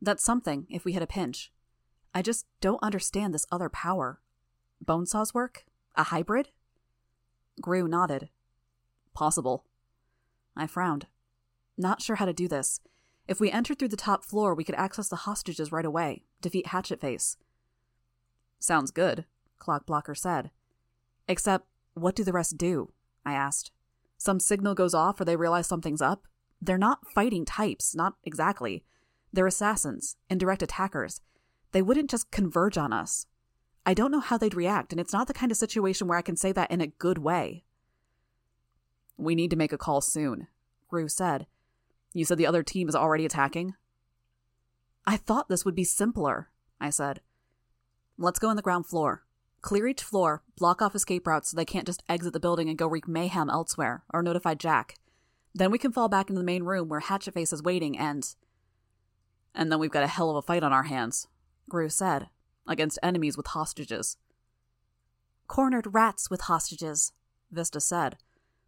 [0.00, 1.50] That's something, if we hit a pinch.
[2.14, 4.20] I just don't understand this other power.
[4.84, 5.64] Bonesaw's work?
[5.96, 6.50] A hybrid?
[7.60, 8.28] Grue nodded.
[9.14, 9.64] Possible.
[10.56, 11.06] I frowned.
[11.76, 12.80] Not sure how to do this.
[13.26, 16.68] If we entered through the top floor, we could access the hostages right away, defeat
[16.68, 17.36] Hatchet Face.
[18.64, 19.26] Sounds good,
[19.60, 20.50] Clockblocker said.
[21.28, 22.94] Except, what do the rest do?
[23.22, 23.70] I asked.
[24.16, 26.26] Some signal goes off or they realize something's up?
[26.62, 28.82] They're not fighting types, not exactly.
[29.30, 31.20] They're assassins, indirect attackers.
[31.72, 33.26] They wouldn't just converge on us.
[33.84, 36.22] I don't know how they'd react, and it's not the kind of situation where I
[36.22, 37.64] can say that in a good way.
[39.18, 40.46] We need to make a call soon,
[40.88, 41.46] Grue said.
[42.14, 43.74] You said the other team is already attacking?
[45.04, 46.48] I thought this would be simpler,
[46.80, 47.20] I said.
[48.16, 49.24] Let's go on the ground floor.
[49.60, 52.78] Clear each floor, block off escape routes so they can't just exit the building and
[52.78, 54.96] go wreak mayhem elsewhere, or notify Jack.
[55.54, 58.34] Then we can fall back into the main room where Hatchetface is waiting and.
[59.54, 61.28] And then we've got a hell of a fight on our hands,
[61.68, 62.28] Grue said,
[62.68, 64.16] against enemies with hostages.
[65.48, 67.12] Cornered rats with hostages,
[67.50, 68.18] Vista said.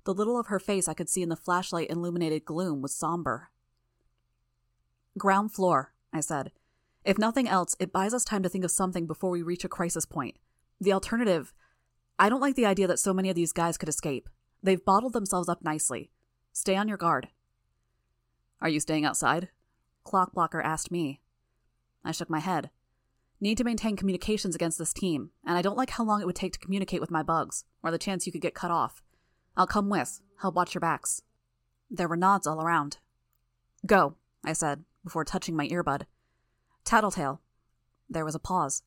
[0.04, 3.50] The little of her face I could see in the flashlight illuminated gloom was somber.
[5.18, 6.52] Ground floor, I said.
[7.06, 9.68] If nothing else, it buys us time to think of something before we reach a
[9.68, 10.36] crisis point.
[10.80, 11.54] The alternative
[12.18, 14.28] I don't like the idea that so many of these guys could escape.
[14.62, 16.10] They've bottled themselves up nicely.
[16.52, 17.28] Stay on your guard.
[18.60, 19.50] Are you staying outside?
[20.04, 21.20] Clockblocker asked me.
[22.04, 22.70] I shook my head.
[23.40, 26.34] Need to maintain communications against this team, and I don't like how long it would
[26.34, 29.02] take to communicate with my bugs, or the chance you could get cut off.
[29.56, 30.22] I'll come with.
[30.40, 31.22] Help watch your backs.
[31.88, 32.96] There were nods all around.
[33.84, 36.06] Go, I said, before touching my earbud.
[36.87, 37.42] Tattletale.
[38.09, 38.83] There was a pause.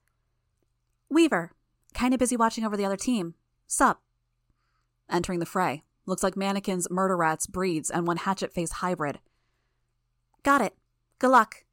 [1.10, 1.52] Weaver,
[1.94, 3.36] Kinda busy watching over the other team.
[3.68, 4.02] Sup?
[5.10, 5.84] Entering the fray.
[6.06, 9.20] Looks like mannequins, murder rats, breeds, and one hatchet face hybrid.
[10.44, 10.76] Got it.
[11.20, 11.66] Good luck.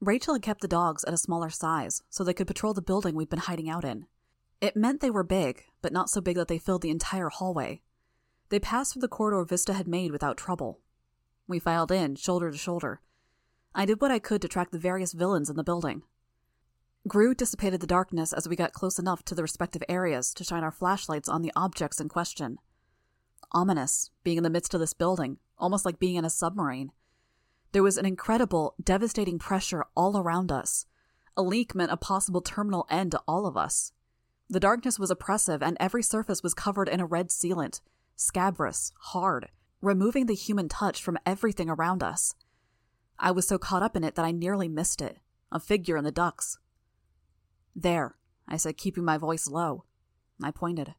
[0.00, 3.14] Rachel had kept the dogs at a smaller size so they could patrol the building
[3.14, 4.06] we'd been hiding out in.
[4.60, 7.82] It meant they were big, but not so big that they filled the entire hallway.
[8.48, 10.80] They passed through the corridor Vista had made without trouble.
[11.46, 13.00] We filed in, shoulder to shoulder.
[13.74, 16.02] I did what I could to track the various villains in the building.
[17.08, 20.62] Grue dissipated the darkness as we got close enough to the respective areas to shine
[20.62, 22.58] our flashlights on the objects in question.
[23.50, 26.92] Ominous, being in the midst of this building, almost like being in a submarine.
[27.72, 30.86] There was an incredible, devastating pressure all around us.
[31.36, 33.92] A leak meant a possible terminal end to all of us.
[34.48, 37.80] The darkness was oppressive, and every surface was covered in a red sealant,
[38.16, 39.48] scabrous, hard,
[39.80, 42.34] removing the human touch from everything around us.
[43.22, 45.18] I was so caught up in it that I nearly missed it
[45.52, 46.58] a figure in the ducks.
[47.76, 48.16] There,
[48.48, 49.84] I said, keeping my voice low.
[50.42, 50.94] I pointed.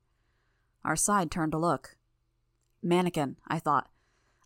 [0.85, 1.97] Our side turned to look.
[2.81, 3.89] Mannequin, I thought.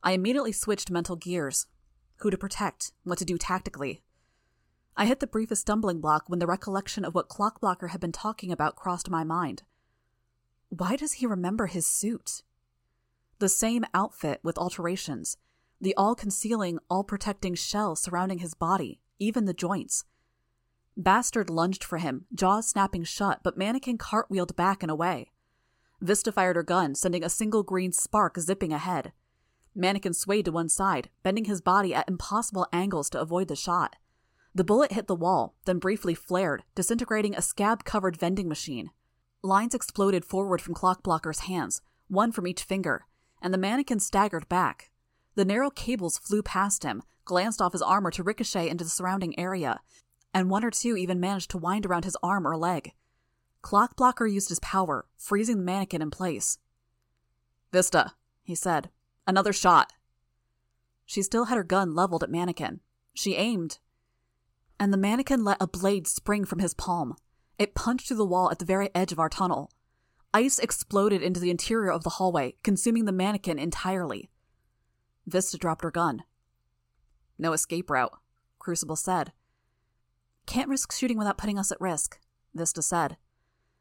[0.01, 1.67] I immediately switched mental gears.
[2.17, 4.01] Who to protect, what to do tactically.
[4.95, 8.51] I hit the briefest stumbling block when the recollection of what Clockblocker had been talking
[8.51, 9.63] about crossed my mind.
[10.69, 12.41] Why does he remember his suit?
[13.39, 15.37] The same outfit with alterations,
[15.79, 20.05] the all concealing, all protecting shell surrounding his body, even the joints.
[20.95, 25.31] Bastard lunged for him, jaws snapping shut, but Mannequin cartwheeled back and away.
[26.01, 29.13] Vista fired her gun, sending a single green spark zipping ahead.
[29.75, 33.95] Mannequin swayed to one side, bending his body at impossible angles to avoid the shot.
[34.55, 38.89] The bullet hit the wall, then briefly flared, disintegrating a scab covered vending machine.
[39.43, 43.05] Lines exploded forward from Clockblocker's hands, one from each finger,
[43.39, 44.89] and the mannequin staggered back.
[45.37, 49.37] The narrow cables flew past him, glanced off his armor to ricochet into the surrounding
[49.37, 49.81] area,
[50.33, 52.93] and one or two even managed to wind around his arm or leg.
[53.61, 56.57] Clockblocker used his power, freezing the mannequin in place.
[57.71, 58.89] Vista, he said.
[59.27, 59.93] Another shot.
[61.05, 62.79] She still had her gun leveled at Mannequin.
[63.13, 63.77] She aimed.
[64.79, 67.15] And the mannequin let a blade spring from his palm.
[67.59, 69.69] It punched through the wall at the very edge of our tunnel.
[70.33, 74.31] Ice exploded into the interior of the hallway, consuming the mannequin entirely.
[75.27, 76.23] Vista dropped her gun.
[77.37, 78.17] No escape route,
[78.57, 79.33] Crucible said.
[80.45, 82.19] Can't risk shooting without putting us at risk,
[82.55, 83.17] Vista said.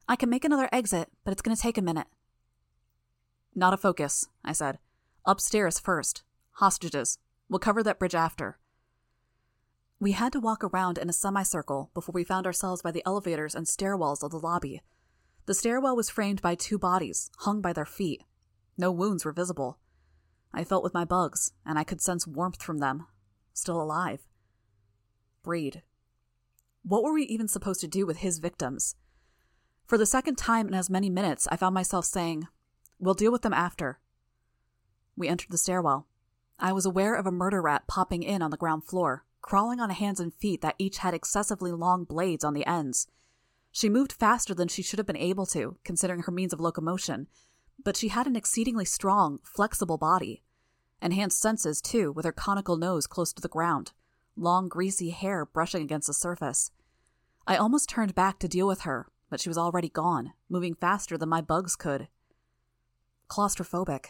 [0.08, 2.08] I can make another exit, but it's going to take a minute.
[3.54, 4.78] Not a focus, I said.
[5.24, 6.24] Upstairs first.
[6.54, 7.18] Hostages.
[7.48, 8.58] We'll cover that bridge after.
[9.98, 13.54] We had to walk around in a semicircle before we found ourselves by the elevators
[13.54, 14.82] and stairwells of the lobby.
[15.46, 18.24] The stairwell was framed by two bodies, hung by their feet.
[18.76, 19.78] No wounds were visible.
[20.52, 23.06] I felt with my bugs, and I could sense warmth from them.
[23.52, 24.26] Still alive.
[25.42, 25.82] Breed.
[26.82, 28.96] What were we even supposed to do with his victims?
[29.86, 32.48] For the second time in as many minutes, I found myself saying,
[32.98, 33.98] We'll deal with them after.
[35.16, 36.06] We entered the stairwell.
[36.58, 39.90] I was aware of a murder rat popping in on the ground floor, crawling on
[39.90, 43.06] hands and feet that each had excessively long blades on the ends.
[43.70, 47.28] She moved faster than she should have been able to, considering her means of locomotion,
[47.82, 50.42] but she had an exceedingly strong, flexible body.
[51.02, 53.92] Enhanced senses, too, with her conical nose close to the ground,
[54.36, 56.70] long, greasy hair brushing against the surface.
[57.46, 61.16] I almost turned back to deal with her, but she was already gone, moving faster
[61.16, 62.08] than my bugs could.
[63.28, 64.06] Claustrophobic.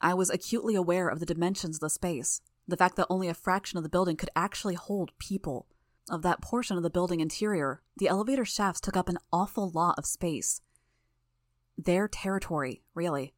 [0.00, 3.34] I was acutely aware of the dimensions of the space, the fact that only a
[3.34, 5.66] fraction of the building could actually hold people.
[6.10, 9.98] Of that portion of the building interior, the elevator shafts took up an awful lot
[9.98, 10.60] of space.
[11.78, 13.34] Their territory, really.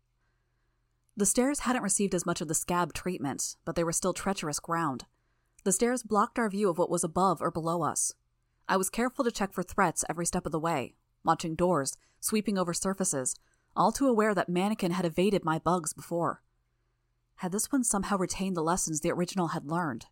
[1.14, 4.58] The stairs hadn't received as much of the scab treatment, but they were still treacherous
[4.58, 5.04] ground.
[5.64, 8.14] The stairs blocked our view of what was above or below us.
[8.66, 12.56] I was careful to check for threats every step of the way, watching doors, sweeping
[12.56, 13.36] over surfaces,
[13.76, 16.42] all too aware that Mannequin had evaded my bugs before.
[17.36, 20.06] Had this one somehow retained the lessons the original had learned?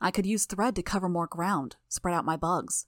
[0.00, 2.86] I could use thread to cover more ground, spread out my bugs.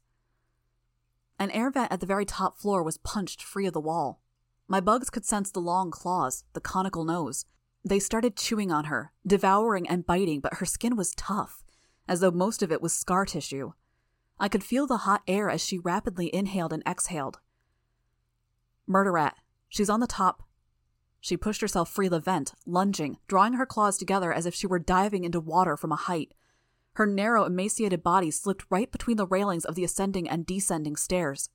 [1.38, 4.20] An air vent at the very top floor was punched free of the wall.
[4.66, 7.44] My bugs could sense the long claws, the conical nose.
[7.84, 11.62] They started chewing on her, devouring and biting, but her skin was tough,
[12.08, 13.72] as though most of it was scar tissue.
[14.38, 17.38] I could feel the hot air as she rapidly inhaled and exhaled.
[18.86, 19.36] Murder rat.
[19.68, 20.42] She's on the top.
[21.20, 24.78] She pushed herself free the vent, lunging, drawing her claws together as if she were
[24.78, 26.34] diving into water from a height.
[26.94, 31.50] Her narrow, emaciated body slipped right between the railings of the ascending and descending stairs.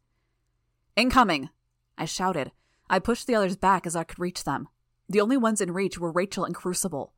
[0.96, 1.50] Incoming!
[1.98, 2.52] I shouted.
[2.90, 4.68] I pushed the others back as I could reach them.
[5.08, 7.14] The only ones in reach were Rachel and Crucible.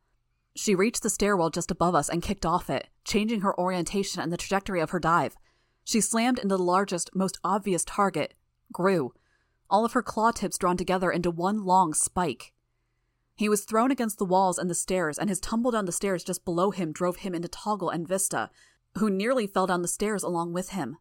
[0.55, 4.31] She reached the stairwell just above us and kicked off it, changing her orientation and
[4.31, 5.37] the trajectory of her dive.
[5.83, 8.33] She slammed into the largest, most obvious target,
[8.71, 9.13] Grue,
[9.69, 12.53] all of her claw tips drawn together into one long spike.
[13.35, 16.23] He was thrown against the walls and the stairs, and his tumble down the stairs
[16.23, 18.49] just below him drove him into Toggle and Vista,
[18.97, 20.97] who nearly fell down the stairs along with him.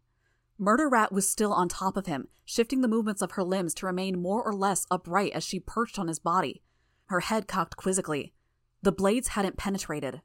[0.62, 3.86] Murder Rat was still on top of him, shifting the movements of her limbs to
[3.86, 6.60] remain more or less upright as she perched on his body,
[7.06, 8.34] her head cocked quizzically.
[8.82, 10.20] The blades hadn't penetrated.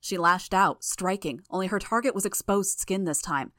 [0.00, 3.50] She lashed out, striking, only her target was exposed skin this time.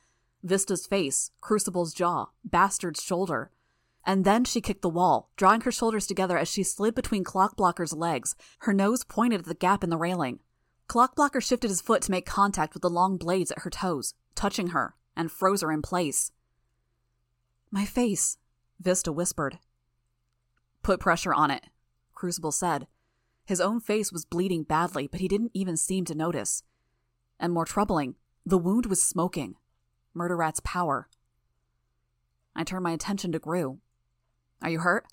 [0.41, 3.51] Vista's face, Crucible's jaw, Bastard's shoulder.
[4.06, 7.91] And then she kicked the wall, drawing her shoulders together as she slid between Clockblocker's
[7.91, 10.39] legs, her nose pointed at the gap in the railing.
[10.88, 14.67] Clockblocker shifted his foot to make contact with the long blades at her toes, touching
[14.67, 16.32] her, and froze her in place.
[17.70, 18.38] My face,
[18.80, 19.60] Vista whispered.
[20.82, 21.68] Put pressure on it,
[22.14, 22.88] Crucible said.
[23.46, 26.64] His own face was bleeding badly, but he didn't even seem to notice.
[27.40, 29.56] And more troubling, the wound was smoking.
[30.14, 31.08] Murder Rat's power.
[32.56, 33.78] I turned my attention to Grue.
[34.62, 35.06] Are you hurt?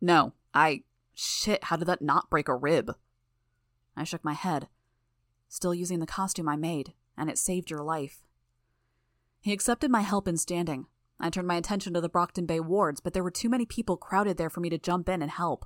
[0.00, 0.82] No, I.
[1.14, 2.94] Shit, how did that not break a rib?
[3.96, 4.68] I shook my head.
[5.48, 8.25] Still using the costume I made, and it saved your life.
[9.46, 10.86] He accepted my help in standing.
[11.20, 13.96] I turned my attention to the Brockton Bay wards, but there were too many people
[13.96, 15.64] crowded there for me to jump in and help.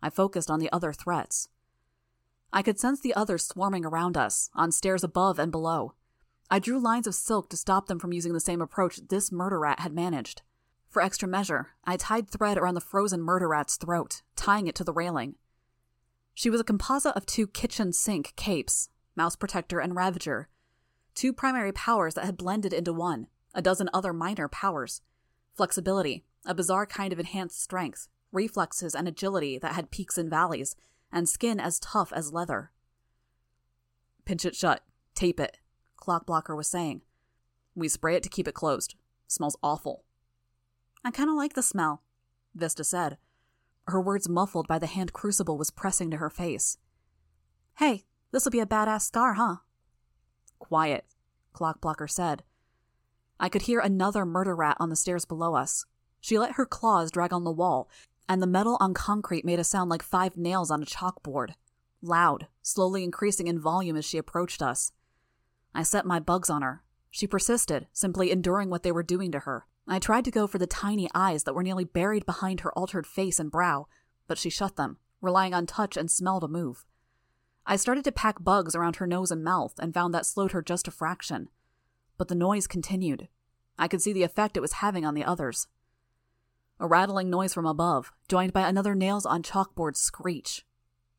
[0.00, 1.48] I focused on the other threats.
[2.52, 5.94] I could sense the others swarming around us, on stairs above and below.
[6.48, 9.58] I drew lines of silk to stop them from using the same approach this murder
[9.58, 10.42] rat had managed.
[10.88, 14.84] For extra measure, I tied thread around the frozen murder rat's throat, tying it to
[14.84, 15.34] the railing.
[16.34, 20.50] She was a composite of two kitchen sink capes, Mouse Protector and Ravager,
[21.18, 25.02] two primary powers that had blended into one, a dozen other minor powers.
[25.52, 30.76] Flexibility, a bizarre kind of enhanced strength, reflexes and agility that had peaks and valleys,
[31.10, 32.70] and skin as tough as leather.
[34.24, 34.84] Pinch it shut.
[35.16, 35.58] Tape it,
[36.00, 37.02] Clockblocker was saying.
[37.74, 38.94] We spray it to keep it closed.
[39.26, 40.04] Smells awful.
[41.04, 42.02] I kind of like the smell,
[42.54, 43.18] Vista said.
[43.88, 46.78] Her words muffled by the hand Crucible was pressing to her face.
[47.78, 49.56] Hey, this'll be a badass scar, huh?
[50.58, 51.04] Quiet,
[51.54, 52.42] Clockblocker said.
[53.40, 55.86] I could hear another murder rat on the stairs below us.
[56.20, 57.88] She let her claws drag on the wall,
[58.28, 61.54] and the metal on concrete made a sound like five nails on a chalkboard.
[62.02, 64.92] Loud, slowly increasing in volume as she approached us.
[65.74, 66.82] I set my bugs on her.
[67.10, 69.66] She persisted, simply enduring what they were doing to her.
[69.86, 73.06] I tried to go for the tiny eyes that were nearly buried behind her altered
[73.06, 73.86] face and brow,
[74.26, 76.84] but she shut them, relying on touch and smell to move.
[77.70, 80.62] I started to pack bugs around her nose and mouth and found that slowed her
[80.62, 81.50] just a fraction.
[82.16, 83.28] But the noise continued.
[83.78, 85.68] I could see the effect it was having on the others.
[86.80, 90.64] A rattling noise from above, joined by another nails on chalkboard screech.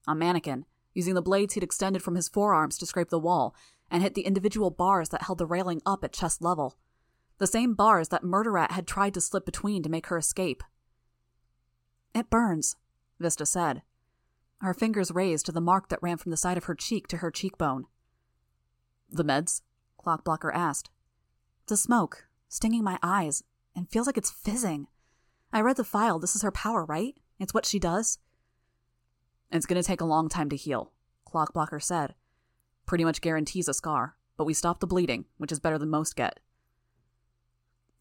[0.07, 3.55] A mannequin, using the blades he'd extended from his forearms to scrape the wall,
[3.91, 6.79] and hit the individual bars that held the railing up at chest level.
[7.37, 10.63] The same bars that Murder Rat had tried to slip between to make her escape.
[12.15, 12.75] It burns,
[13.19, 13.83] Vista said.
[14.61, 17.17] Her fingers raised to the mark that ran from the side of her cheek to
[17.17, 17.85] her cheekbone.
[19.09, 19.61] The meds?
[20.03, 20.89] Clockblocker asked.
[21.67, 23.43] The smoke, stinging my eyes,
[23.75, 24.87] and feels like it's fizzing.
[25.53, 26.19] I read the file.
[26.19, 27.15] This is her power, right?
[27.39, 28.19] It's what she does?
[29.51, 30.91] It's going to take a long time to heal,
[31.27, 32.13] Clockblocker said.
[32.85, 36.15] Pretty much guarantees a scar, but we stop the bleeding, which is better than most
[36.15, 36.39] get.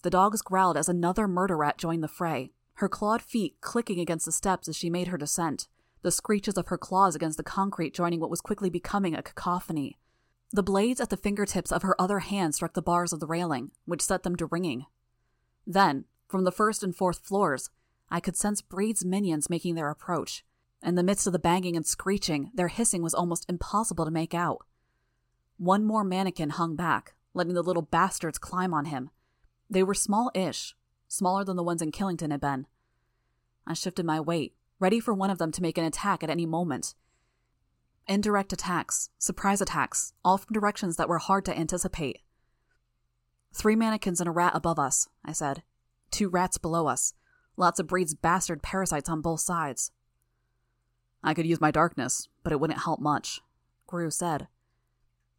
[0.03, 4.27] The dogs growled as another murder rat joined the fray, her clawed feet clicking against
[4.27, 5.69] the steps as she made her descent,
[6.03, 9.99] the screeches of her claws against the concrete joining what was quickly becoming a cacophony.
[10.53, 13.71] The blades at the fingertips of her other hand struck the bars of the railing,
[13.85, 14.87] which set them to ringing.
[15.67, 17.71] Then, from the first and fourth floors,
[18.11, 20.45] I could sense Breed's minions making their approach.
[20.83, 24.33] In the midst of the banging and screeching, their hissing was almost impossible to make
[24.33, 24.65] out.
[25.59, 29.11] One more mannequin hung back, letting the little bastards climb on him.
[29.69, 30.75] They were small ish,
[31.09, 32.67] smaller than the ones in Killington had been.
[33.67, 36.47] I shifted my weight, ready for one of them to make an attack at any
[36.47, 36.95] moment.
[38.07, 42.21] Indirect attacks, surprise attacks, all from directions that were hard to anticipate.
[43.53, 45.63] Three mannequins and a rat above us, I said
[46.11, 47.15] two rats below us,
[47.57, 49.93] lots of Breed's bastard parasites on both sides.
[51.23, 53.41] I could use my darkness, but it wouldn't help much,
[53.87, 54.49] Grue said.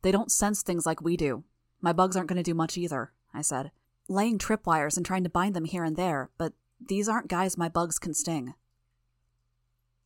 [0.01, 1.43] They don't sense things like we do.
[1.81, 3.71] My bugs aren't going to do much either, I said,
[4.07, 7.69] laying tripwires and trying to bind them here and there, but these aren't guys my
[7.69, 8.53] bugs can sting.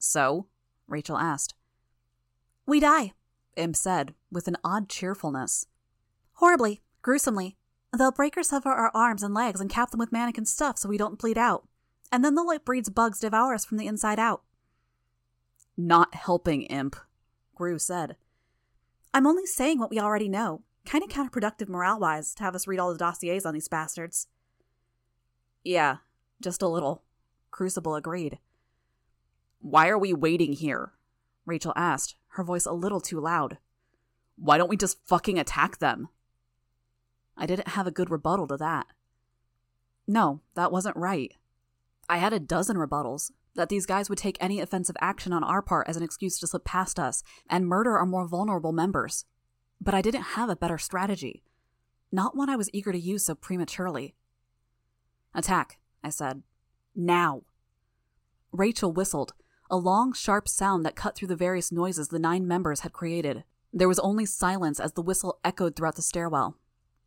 [0.04, 0.48] So?
[0.88, 1.54] Rachel asked.
[2.66, 3.14] We die,
[3.56, 5.66] Imp said, with an odd cheerfulness.
[6.34, 7.58] Horribly, gruesomely,
[7.96, 10.90] They'll break or sever our arms and legs and cap them with mannequin stuff so
[10.90, 11.68] we don't bleed out.
[12.12, 14.42] And then they'll let Breed's bugs devour us from the inside out.
[15.78, 16.96] Not helping, Imp,
[17.56, 18.16] Grue said.
[19.14, 20.64] I'm only saying what we already know.
[20.86, 24.28] Kind of counterproductive morale wise to have us read all the dossiers on these bastards.
[25.64, 25.98] Yeah,
[26.42, 27.04] just a little.
[27.52, 28.40] Crucible agreed.
[29.64, 30.92] Why are we waiting here?
[31.46, 33.60] Rachel asked, her voice a little too loud.
[34.36, 36.10] Why don't we just fucking attack them?
[37.38, 38.88] I didn't have a good rebuttal to that.
[40.06, 41.34] No, that wasn't right.
[42.10, 45.62] I had a dozen rebuttals, that these guys would take any offensive action on our
[45.62, 49.24] part as an excuse to slip past us and murder our more vulnerable members.
[49.80, 51.42] But I didn't have a better strategy.
[52.12, 54.16] Not one I was eager to use so prematurely.
[55.34, 56.44] Attack, I said.
[56.94, 57.44] Now.
[58.52, 59.34] Rachel whistled,
[59.74, 63.44] a long, sharp sound that cut through the various noises the nine members had created.
[63.74, 66.60] There was only silence as the whistle echoed throughout the stairwell.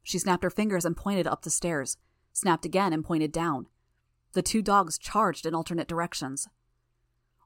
[0.02, 1.96] She snapped her fingers and pointed up the stairs,
[2.32, 3.68] snapped again and pointed down.
[4.32, 6.48] The two dogs charged in alternate directions.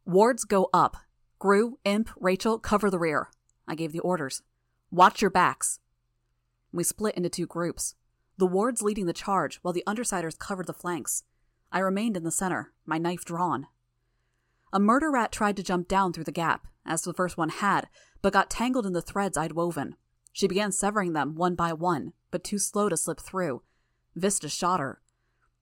[0.06, 0.96] Wards go up.
[1.38, 3.28] Grue, Imp, Rachel, cover the rear.
[3.68, 4.40] I gave the orders.
[4.90, 5.80] Watch your backs.
[6.72, 7.94] We split into two groups.
[8.38, 11.24] The wards leading the charge, while the undersiders covered the flanks.
[11.70, 13.66] I remained in the center, my knife drawn.
[14.72, 17.88] A murder rat tried to jump down through the gap, as the first one had,
[18.22, 19.96] but got tangled in the threads I'd woven.
[20.32, 23.62] She began severing them one by one, but too slow to slip through.
[24.14, 25.00] Vista shot her.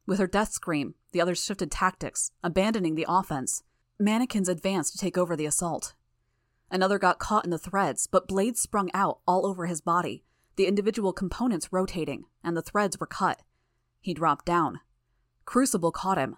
[0.06, 3.62] With her death scream, the others shifted tactics, abandoning the offense.
[3.98, 5.94] Mannequins advanced to take over the assault.
[6.70, 10.24] Another got caught in the threads, but blades sprung out all over his body,
[10.56, 13.42] the individual components rotating, and the threads were cut.
[14.00, 14.80] He dropped down.
[15.44, 16.36] Crucible caught him.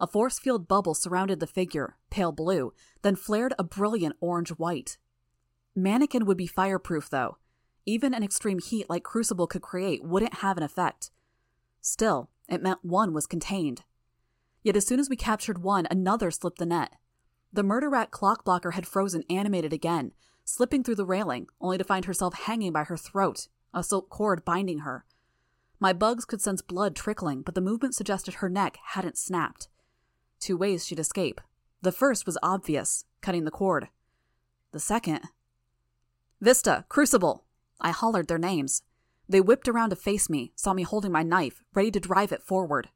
[0.00, 2.72] A force field bubble surrounded the figure, pale blue,
[3.02, 4.98] then flared a brilliant orange white.
[5.74, 7.38] Mannequin would be fireproof, though.
[7.86, 11.10] Even an extreme heat like Crucible could create wouldn't have an effect.
[11.80, 13.82] Still, it meant one was contained.
[14.62, 16.94] Yet as soon as we captured one, another slipped the net.
[17.52, 20.12] The murder rat Clockblocker had frozen animated again,
[20.44, 24.44] slipping through the railing, only to find herself hanging by her throat, a silk cord
[24.44, 25.04] binding her.
[25.80, 29.68] My bugs could sense blood trickling, but the movement suggested her neck hadn't snapped.
[30.42, 31.40] Two ways she'd escape.
[31.82, 33.90] The first was obvious, cutting the cord.
[34.72, 35.20] The second.
[36.40, 37.44] Vista, Crucible!
[37.80, 38.82] I hollered their names.
[39.28, 42.42] They whipped around to face me, saw me holding my knife, ready to drive it
[42.42, 42.88] forward.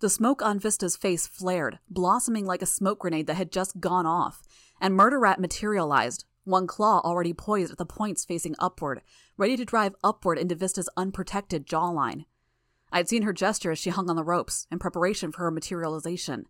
[0.00, 4.06] The smoke on Vista's face flared, blossoming like a smoke grenade that had just gone
[4.06, 4.40] off,
[4.80, 9.02] and Murder Rat materialized, one claw already poised at the points facing upward,
[9.36, 12.24] ready to drive upward into Vista's unprotected jawline.
[12.90, 16.46] I'd seen her gesture as she hung on the ropes, in preparation for her materialization.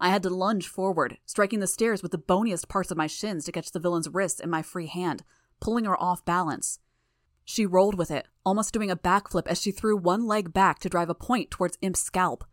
[0.00, 3.44] I had to lunge forward, striking the stairs with the boniest parts of my shins
[3.44, 5.24] to catch the villain's wrist in my free hand,
[5.60, 6.78] pulling her off balance.
[7.44, 10.88] She rolled with it, almost doing a backflip as she threw one leg back to
[10.88, 12.44] drive a point towards Imp's scalp.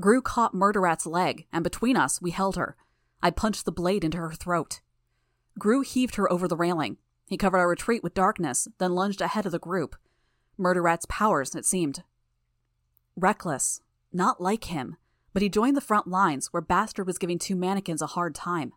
[0.00, 2.76] Grue caught Murder Rat's leg, and between us, we held her.
[3.20, 4.80] I punched the blade into her throat.
[5.58, 6.98] Grue heaved her over the railing.
[7.26, 9.96] He covered our retreat with darkness, then lunged ahead of the group.
[10.56, 12.04] Murder Rat's powers, it seemed.
[13.16, 13.80] Reckless.
[14.12, 14.96] Not like him.
[15.32, 18.72] But he joined the front lines, where Bastard was giving two mannequins a hard time.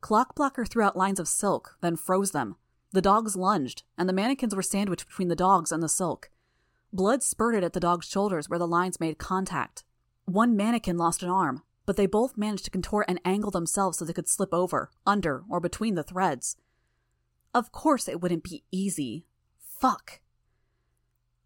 [0.00, 2.56] Clockblocker threw out lines of silk, then froze them.
[2.92, 6.30] The dogs lunged, and the mannequins were sandwiched between the dogs and the silk.
[6.92, 9.84] Blood spurted at the dog's shoulders where the lines made contact.
[10.26, 14.04] One mannequin lost an arm, but they both managed to contort and angle themselves so
[14.04, 16.56] they could slip over, under, or between the threads.
[17.54, 19.24] Of course it wouldn't be easy.
[19.58, 20.20] Fuck.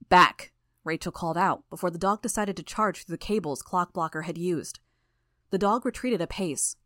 [0.09, 0.53] Back,
[0.87, 4.81] Rachel called out before the dog decided to charge through the cables Clockblocker had used.
[5.51, 6.77] The dog retreated a pace.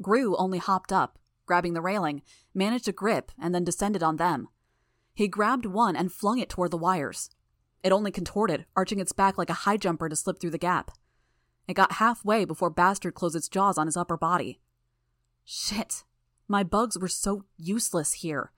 [0.00, 2.22] Grue only hopped up, grabbing the railing,
[2.54, 4.48] managed a grip, and then descended on them.
[5.14, 7.30] He grabbed one and flung it toward the wires.
[7.82, 10.92] It only contorted, arching its back like a high jumper to slip through the gap.
[11.66, 14.60] It got halfway before Bastard closed its jaws on his upper body.
[15.44, 16.04] Shit.
[16.46, 18.52] My bugs were so useless here.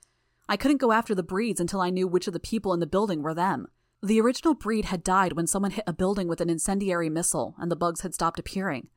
[0.49, 2.87] I couldn't go after the breeds until I knew which of the people in the
[2.87, 3.69] building were them.
[4.03, 7.71] The original breed had died when someone hit a building with an incendiary missile and
[7.71, 8.89] the bugs had stopped appearing.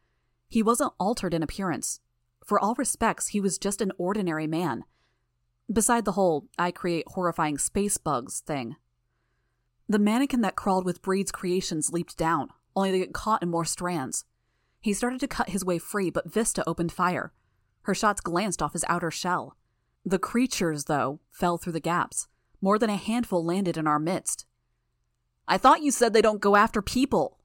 [0.47, 1.99] He wasn't altered in appearance.
[2.45, 4.83] For all respects, he was just an ordinary man.
[5.71, 8.75] Beside the whole I create horrifying space bugs thing.
[9.89, 13.65] The mannequin that crawled with Breed's creations leaped down, only to get caught in more
[13.65, 14.23] strands.
[14.79, 17.33] He started to cut his way free, but Vista opened fire.
[17.83, 19.57] Her shots glanced off his outer shell.
[20.05, 22.27] The creatures, though, fell through the gaps.
[22.61, 24.45] More than a handful landed in our midst.
[25.47, 27.39] I thought you said they don't go after people.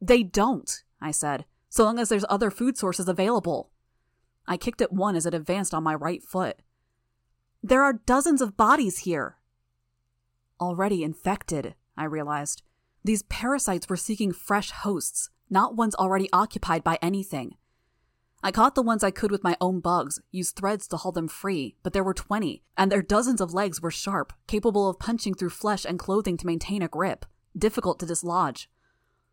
[0.00, 3.70] They don't, I said, so long as there's other food sources available.
[4.46, 6.60] I kicked at one as it advanced on my right foot.
[7.62, 9.36] There are dozens of bodies here.
[10.60, 12.62] Already infected, I realized.
[13.04, 17.56] These parasites were seeking fresh hosts, not ones already occupied by anything.
[18.44, 21.28] I caught the ones I could with my own bugs, used threads to haul them
[21.28, 25.34] free, but there were 20, and their dozens of legs were sharp, capable of punching
[25.34, 27.24] through flesh and clothing to maintain a grip,
[27.56, 28.68] difficult to dislodge.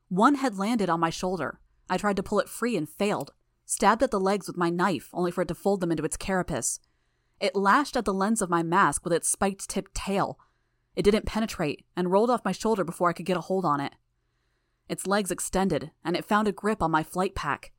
[0.10, 1.60] One had landed on my shoulder.
[1.90, 3.34] I tried to pull it free and failed,
[3.66, 6.18] stabbed at the legs with my knife, only for it to fold them into its
[6.18, 6.80] carapace.
[7.40, 10.38] It lashed at the lens of my mask with its spiked tipped tail.
[10.96, 13.80] It didn't penetrate and rolled off my shoulder before I could get a hold on
[13.80, 13.94] it.
[14.88, 17.72] Its legs extended, and it found a grip on my flight pack.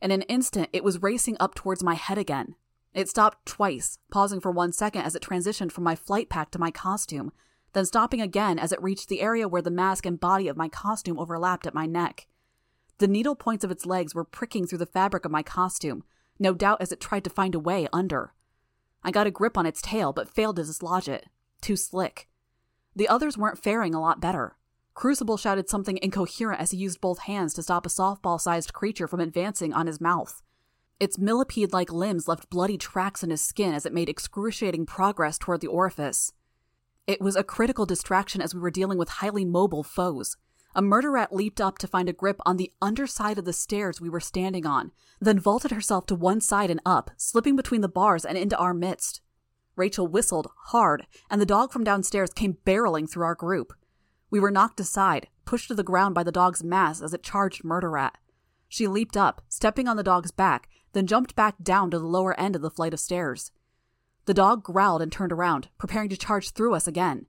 [0.00, 2.54] In an instant, it was racing up towards my head again.
[2.94, 6.58] It stopped twice, pausing for one second as it transitioned from my flight pack to
[6.58, 7.32] my costume,
[7.72, 10.68] then stopping again as it reached the area where the mask and body of my
[10.68, 12.26] costume overlapped at my neck.
[12.98, 16.04] The needle points of its legs were pricking through the fabric of my costume,
[16.38, 18.32] no doubt as it tried to find a way under.
[19.02, 21.26] I got a grip on its tail, but failed to dislodge it.
[21.60, 22.28] Too slick.
[22.96, 24.56] The others weren't faring a lot better.
[24.98, 29.06] Crucible shouted something incoherent as he used both hands to stop a softball sized creature
[29.06, 30.42] from advancing on his mouth.
[30.98, 35.38] Its millipede like limbs left bloody tracks in his skin as it made excruciating progress
[35.38, 36.32] toward the orifice.
[37.06, 40.36] It was a critical distraction as we were dealing with highly mobile foes.
[40.74, 44.00] A murder rat leaped up to find a grip on the underside of the stairs
[44.00, 44.90] we were standing on,
[45.20, 48.74] then vaulted herself to one side and up, slipping between the bars and into our
[48.74, 49.20] midst.
[49.76, 53.74] Rachel whistled hard, and the dog from downstairs came barreling through our group.
[54.30, 57.64] We were knocked aside, pushed to the ground by the dog's mass as it charged
[57.64, 58.18] Murder Rat.
[58.68, 62.38] She leaped up, stepping on the dog's back, then jumped back down to the lower
[62.38, 63.50] end of the flight of stairs.
[64.26, 67.26] The dog growled and turned around, preparing to charge through us again.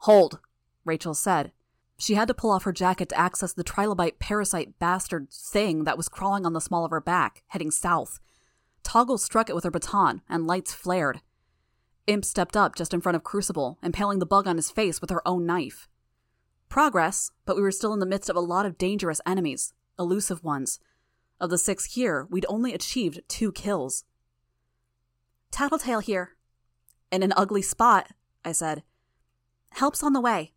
[0.00, 0.38] Hold,
[0.84, 1.52] Rachel said.
[1.98, 5.96] She had to pull off her jacket to access the trilobite parasite bastard thing that
[5.96, 8.18] was crawling on the small of her back, heading south.
[8.82, 11.20] Toggle struck it with her baton, and lights flared.
[12.06, 15.10] Imp stepped up just in front of Crucible, impaling the bug on his face with
[15.10, 15.88] her own knife.
[16.68, 20.42] Progress, but we were still in the midst of a lot of dangerous enemies, elusive
[20.44, 20.80] ones.
[21.40, 24.04] Of the six here, we'd only achieved two kills.
[25.50, 26.36] Tattletale here.
[27.10, 28.08] In an ugly spot,
[28.44, 28.82] I said.
[29.70, 30.52] Help's on the way.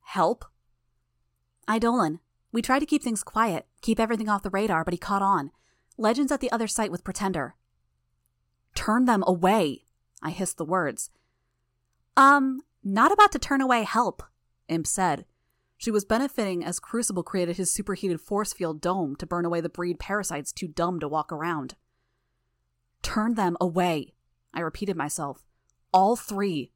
[0.00, 0.44] Help?
[1.70, 2.20] Eidolon.
[2.50, 5.50] We tried to keep things quiet, keep everything off the radar, but he caught on.
[5.98, 7.54] Legends at the other site with Pretender.
[8.74, 9.84] Turn them away,
[10.22, 11.10] I hissed the words.
[12.16, 14.22] Um, not about to turn away help,
[14.68, 15.24] Imp said.
[15.76, 19.68] She was benefiting as Crucible created his superheated force field dome to burn away the
[19.68, 21.76] breed parasites too dumb to walk around.
[23.02, 24.14] Turn them away,
[24.52, 25.46] I repeated myself.
[25.92, 26.72] All three.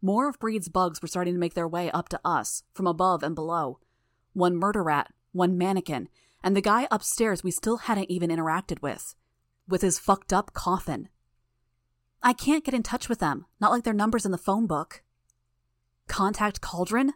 [0.00, 3.22] More of Breed's bugs were starting to make their way up to us, from above
[3.22, 3.78] and below.
[4.32, 6.08] One murder rat, one mannequin,
[6.42, 9.14] and the guy upstairs we still hadn't even interacted with.
[9.68, 11.08] With his fucked up coffin.
[12.24, 15.02] I can't get in touch with them, not like their numbers in the phone book.
[16.06, 17.14] Contact Cauldron?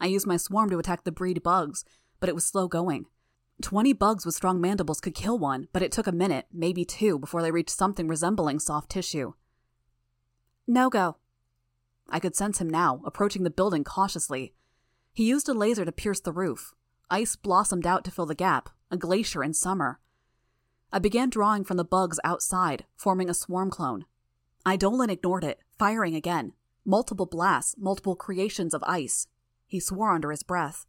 [0.00, 1.84] I used my swarm to attack the breed bugs,
[2.18, 3.06] but it was slow going.
[3.60, 7.18] Twenty bugs with strong mandibles could kill one, but it took a minute, maybe two,
[7.18, 9.34] before they reached something resembling soft tissue.
[10.66, 11.18] No go.
[12.08, 14.54] I could sense him now, approaching the building cautiously.
[15.12, 16.74] He used a laser to pierce the roof.
[17.10, 20.00] Ice blossomed out to fill the gap, a glacier in summer.
[20.90, 24.06] I began drawing from the bugs outside, forming a swarm clone.
[24.68, 26.52] Eidolon ignored it, firing again.
[26.84, 29.26] Multiple blasts, multiple creations of ice.
[29.66, 30.86] He swore under his breath.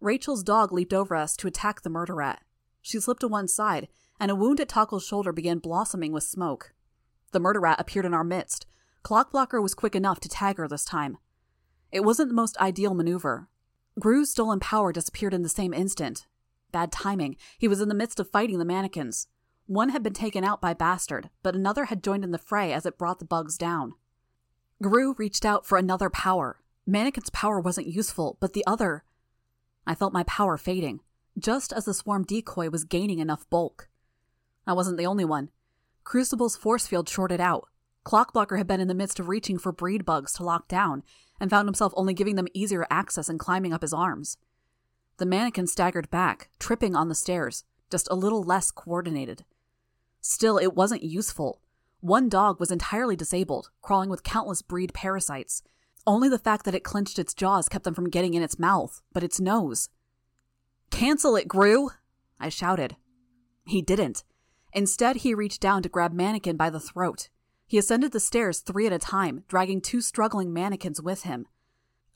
[0.00, 2.42] Rachel's dog leaped over us to attack the murder rat.
[2.82, 3.88] She slipped to one side,
[4.20, 6.72] and a wound at Toggle's shoulder began blossoming with smoke.
[7.32, 8.66] The murder rat appeared in our midst.
[9.02, 11.18] Clockblocker was quick enough to tag her this time.
[11.92, 13.48] It wasn't the most ideal maneuver.
[13.98, 16.26] Grue's stolen power disappeared in the same instant.
[16.72, 17.36] Bad timing.
[17.58, 19.28] He was in the midst of fighting the mannequins.
[19.66, 22.86] One had been taken out by Bastard, but another had joined in the fray as
[22.86, 23.94] it brought the bugs down.
[24.80, 26.60] Grue reached out for another power.
[26.86, 29.02] Mannequin's power wasn't useful, but the other.
[29.84, 31.00] I felt my power fading,
[31.36, 33.88] just as the swarm decoy was gaining enough bulk.
[34.68, 35.50] I wasn't the only one.
[36.04, 37.68] Crucible's force field shorted out.
[38.04, 41.02] Clockblocker had been in the midst of reaching for breed bugs to lock down,
[41.40, 44.38] and found himself only giving them easier access and climbing up his arms.
[45.16, 49.44] The mannequin staggered back, tripping on the stairs, just a little less coordinated.
[50.28, 51.60] Still, it wasn't useful.
[52.00, 55.62] One dog was entirely disabled, crawling with countless breed parasites.
[56.04, 59.02] Only the fact that it clenched its jaws kept them from getting in its mouth,
[59.12, 59.88] but its nose.
[60.90, 61.90] Cancel it, Grue!
[62.40, 62.96] I shouted.
[63.66, 64.24] He didn't.
[64.72, 67.28] Instead, he reached down to grab Mannequin by the throat.
[67.64, 71.46] He ascended the stairs three at a time, dragging two struggling mannequins with him.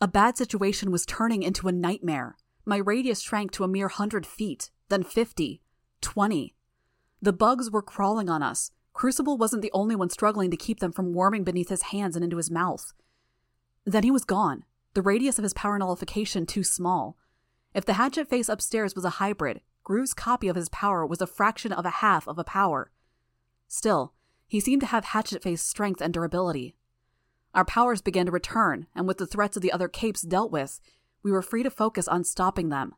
[0.01, 2.37] A bad situation was turning into a nightmare.
[2.65, 5.63] My radius shrank to a mere hundred feet, then fifty,
[6.01, 6.55] twenty.
[7.23, 8.71] The bugs were crawling on us.
[8.93, 12.25] Crucible wasn't the only one struggling to keep them from warming beneath his hands and
[12.25, 12.93] into his mouth.
[13.85, 14.65] Then he was gone,
[14.95, 17.17] the radius of his power nullification too small.
[17.75, 21.27] If the hatchet face upstairs was a hybrid, Grue's copy of his power was a
[21.27, 22.91] fraction of a half of a power.
[23.69, 24.13] Still,
[24.47, 26.75] he seemed to have hatchet face strength and durability.
[27.55, 30.81] Our powers began to return, and with the threats of the other capes dealt with,
[31.23, 32.95] we were free to focus on stopping them.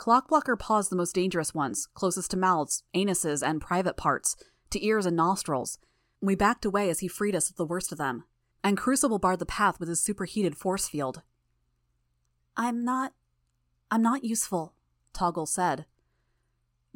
[0.00, 4.34] Clockblocker paused the most dangerous ones, closest to mouths, anuses, and private parts,
[4.70, 5.78] to ears and nostrils.
[6.22, 8.24] We backed away as he freed us of the worst of them,
[8.64, 11.20] and Crucible barred the path with his superheated force field.
[12.56, 13.12] I'm not.
[13.90, 14.72] I'm not useful,
[15.12, 15.84] Toggle said.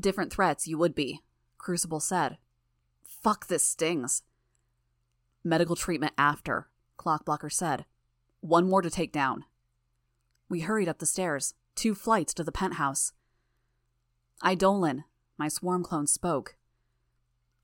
[0.00, 1.20] Different threats, you would be,
[1.58, 2.38] Crucible said.
[3.02, 4.22] Fuck, this stings.
[5.44, 7.84] Medical treatment after, Clockblocker said.
[8.40, 9.44] One more to take down.
[10.48, 13.12] We hurried up the stairs, two flights to the penthouse.
[14.46, 15.04] Eidolon,
[15.38, 16.56] my swarm clone spoke.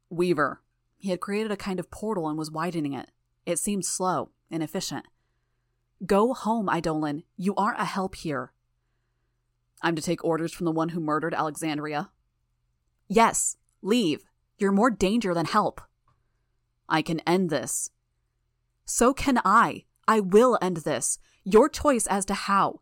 [0.09, 0.63] Weaver.
[0.97, 3.11] He had created a kind of portal and was widening it.
[3.47, 5.07] It seemed slow, inefficient.
[6.05, 7.25] Go home, Eidolon.
[7.37, 8.53] You aren't a help here.
[9.83, 12.11] I'm to take orders from the one who murdered Alexandria.
[13.09, 14.25] Yes, leave.
[14.59, 15.81] You're more danger than help.
[16.89, 17.91] I can end this.
[18.85, 19.85] So can I.
[20.07, 21.19] I will end this.
[21.45, 22.81] Your choice as to how.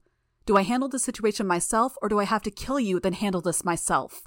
[0.48, 3.42] Do I handle the situation myself, or do I have to kill you, then handle
[3.42, 4.22] this myself?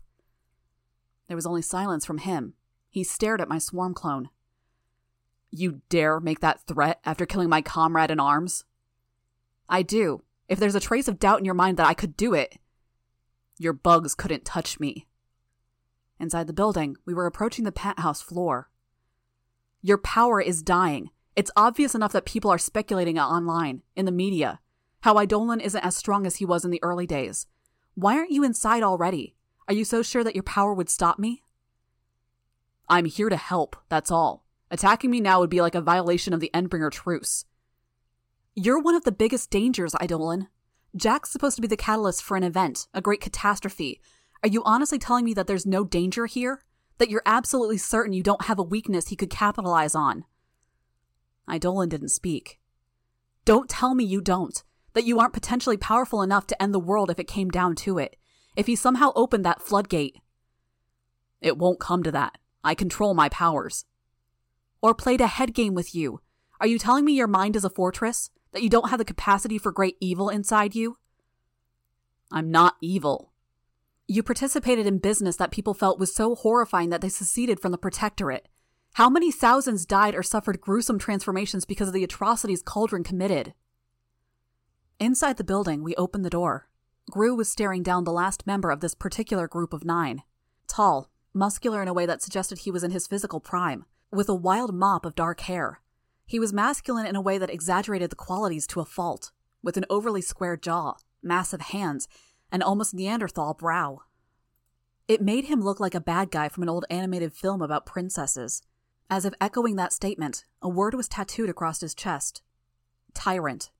[1.27, 2.53] There was only silence from him.
[2.91, 4.29] He stared at my swarm clone.
[5.49, 8.65] You dare make that threat after killing my comrade in arms?
[9.67, 10.21] I do.
[10.47, 12.59] If there's a trace of doubt in your mind that I could do it,
[13.57, 15.07] your bugs couldn't touch me.
[16.19, 18.69] Inside the building, we were approaching the penthouse floor.
[19.81, 21.09] Your power is dying.
[21.35, 24.59] It's obvious enough that people are speculating online, in the media,
[25.01, 27.47] how Eidolon isn't as strong as he was in the early days.
[27.95, 29.35] Why aren't you inside already?
[29.67, 31.43] Are you so sure that your power would stop me?
[32.87, 34.45] I'm here to help, that's all.
[34.69, 37.45] Attacking me now would be like a violation of the Endbringer truce.
[38.55, 40.47] You're one of the biggest dangers, Eidolon.
[40.95, 44.01] Jack's supposed to be the catalyst for an event, a great catastrophe.
[44.43, 46.63] Are you honestly telling me that there's no danger here?
[46.97, 50.25] That you're absolutely certain you don't have a weakness he could capitalize on?
[51.51, 52.59] Eidolon didn't speak.
[53.45, 54.63] Don't tell me you don't.
[54.93, 57.97] That you aren't potentially powerful enough to end the world if it came down to
[57.97, 58.17] it.
[58.55, 60.17] If he somehow opened that floodgate.
[61.39, 62.37] It won't come to that.
[62.63, 63.85] I control my powers.
[64.81, 66.21] Or played a head game with you.
[66.59, 68.29] Are you telling me your mind is a fortress?
[68.51, 70.97] That you don't have the capacity for great evil inside you?
[72.31, 73.31] I'm not evil.
[74.07, 77.77] You participated in business that people felt was so horrifying that they seceded from the
[77.77, 78.49] Protectorate.
[78.95, 83.53] How many thousands died or suffered gruesome transformations because of the atrocities Cauldron committed?
[85.01, 86.67] Inside the building, we opened the door.
[87.09, 90.21] Grue was staring down the last member of this particular group of nine.
[90.67, 94.35] Tall, muscular in a way that suggested he was in his physical prime, with a
[94.35, 95.81] wild mop of dark hair.
[96.27, 99.31] He was masculine in a way that exaggerated the qualities to a fault,
[99.63, 102.07] with an overly square jaw, massive hands,
[102.51, 104.03] and almost Neanderthal brow.
[105.07, 108.61] It made him look like a bad guy from an old animated film about princesses.
[109.09, 112.43] As if echoing that statement, a word was tattooed across his chest
[113.15, 113.71] Tyrant.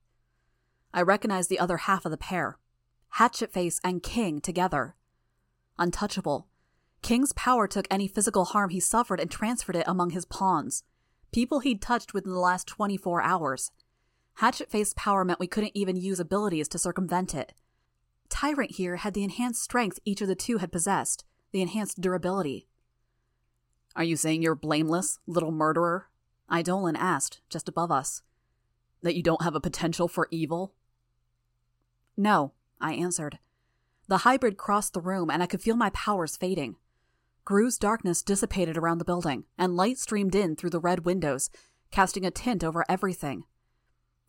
[0.94, 2.58] I recognized the other half of the pair
[3.16, 4.96] Hatchetface and King together.
[5.78, 6.48] Untouchable.
[7.02, 10.84] King's power took any physical harm he suffered and transferred it among his pawns
[11.32, 13.72] people he'd touched within the last 24 hours.
[14.34, 17.54] Hatchet Face power meant we couldn't even use abilities to circumvent it.
[18.28, 22.68] Tyrant here had the enhanced strength each of the two had possessed, the enhanced durability.
[23.96, 26.08] Are you saying you're blameless, little murderer?
[26.54, 28.22] Eidolon asked, just above us.
[29.02, 30.74] That you don't have a potential for evil?
[32.16, 33.38] No, I answered.
[34.08, 36.76] The hybrid crossed the room, and I could feel my powers fading.
[37.44, 41.50] Grue's darkness dissipated around the building, and light streamed in through the red windows,
[41.90, 43.44] casting a tint over everything.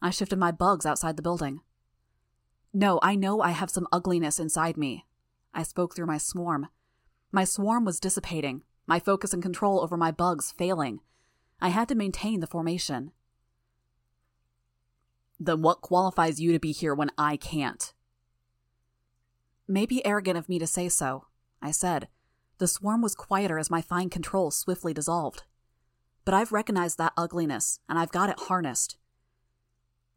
[0.01, 1.61] I shifted my bugs outside the building.
[2.73, 5.05] No, I know I have some ugliness inside me.
[5.53, 6.67] I spoke through my swarm.
[7.31, 10.99] My swarm was dissipating, my focus and control over my bugs failing.
[11.61, 13.11] I had to maintain the formation.
[15.45, 17.93] Then what qualifies you to be here when I can't?
[19.67, 21.25] Maybe arrogant of me to say so,
[21.61, 22.07] I said,
[22.59, 25.43] the swarm was quieter as my fine control swiftly dissolved.
[26.23, 28.95] But I've recognized that ugliness, and I've got it harnessed.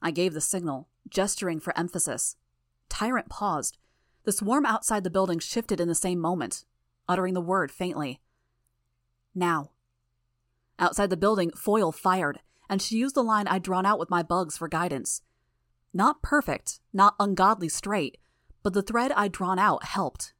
[0.00, 2.36] I gave the signal, gesturing for emphasis.
[2.88, 3.78] Tyrant paused.
[4.24, 6.64] The swarm outside the building shifted in the same moment,
[7.08, 8.20] uttering the word faintly.
[9.34, 9.70] Now.
[10.78, 14.22] Outside the building, Foil fired, and she used the line I'd drawn out with my
[14.22, 15.22] bugs for guidance.
[15.92, 18.18] Not perfect, not ungodly straight,
[18.62, 20.32] but the thread I'd drawn out helped.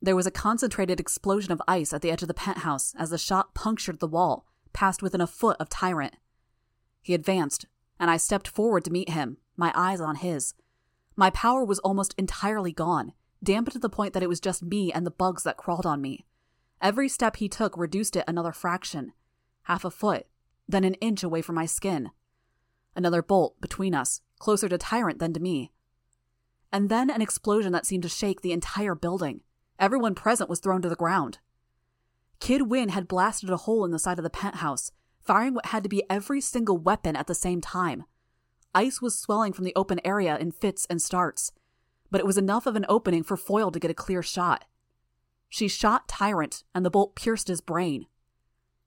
[0.00, 3.18] There was a concentrated explosion of ice at the edge of the penthouse as the
[3.18, 6.16] shot punctured the wall, passed within a foot of Tyrant.
[7.00, 7.66] He advanced,
[7.98, 10.54] and I stepped forward to meet him, my eyes on his.
[11.14, 14.92] My power was almost entirely gone, dampened to the point that it was just me
[14.92, 16.26] and the bugs that crawled on me.
[16.80, 19.12] Every step he took reduced it another fraction
[19.66, 20.26] half a foot,
[20.72, 22.10] then an inch away from my skin.
[22.96, 25.70] Another bolt between us, closer to Tyrant than to me.
[26.72, 29.42] And then an explosion that seemed to shake the entire building.
[29.78, 31.38] Everyone present was thrown to the ground.
[32.40, 35.82] Kid Win had blasted a hole in the side of the penthouse, firing what had
[35.84, 38.04] to be every single weapon at the same time.
[38.74, 41.52] Ice was swelling from the open area in fits and starts,
[42.10, 44.64] but it was enough of an opening for Foil to get a clear shot.
[45.48, 48.06] She shot Tyrant, and the bolt pierced his brain.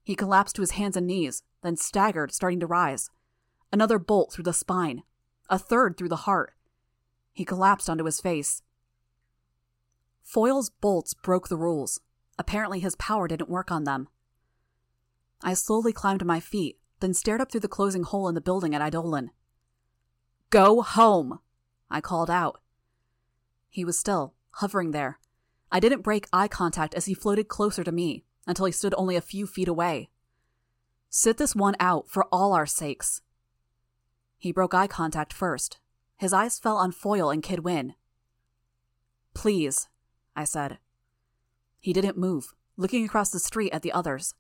[0.06, 3.10] He collapsed to his hands and knees, then staggered, starting to rise.
[3.74, 5.02] Another bolt through the spine,
[5.50, 6.54] a third through the heart.
[7.34, 8.62] He collapsed onto his face.
[10.22, 12.00] Foil's bolts broke the rules.
[12.38, 14.08] Apparently, his power didn't work on them.
[15.42, 18.42] I slowly climbed to my feet, then stared up through the closing hole in the
[18.42, 19.32] building at Eidolon.
[20.52, 21.40] Go home!
[21.90, 22.62] I called out.
[23.70, 25.20] He was still, hovering there.
[25.72, 29.16] I didn't break eye contact as he floated closer to me until he stood only
[29.16, 30.10] a few feet away.
[31.10, 33.22] Sit this one out for all our sakes.
[34.38, 35.78] He broke eye contact first.
[36.18, 37.96] His eyes fell on Foil and Kid Win.
[39.34, 39.88] Please,
[40.36, 40.80] I said.
[41.80, 44.34] He didn't move, looking across the street at the others.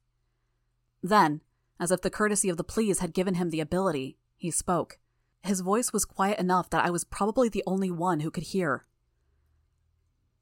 [1.01, 1.41] Then,
[1.79, 4.99] as if the courtesy of the please had given him the ability, he spoke.
[5.43, 8.85] His voice was quiet enough that I was probably the only one who could hear.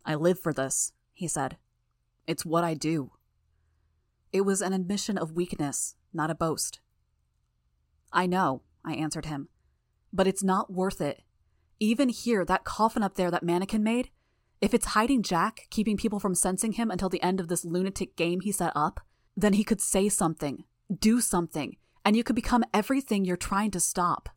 [0.05, 1.57] I live for this, he said.
[2.25, 3.11] It's what I do.
[4.33, 6.79] It was an admission of weakness, not a boast.
[8.11, 9.47] I know, I answered him.
[10.11, 11.21] But it's not worth it.
[11.79, 14.09] Even here, that coffin up there that mannequin made,
[14.59, 18.15] if it's hiding Jack, keeping people from sensing him until the end of this lunatic
[18.15, 19.01] game he set up,
[19.37, 20.63] then he could say something,
[20.99, 24.29] do something, and you could become everything you're trying to stop.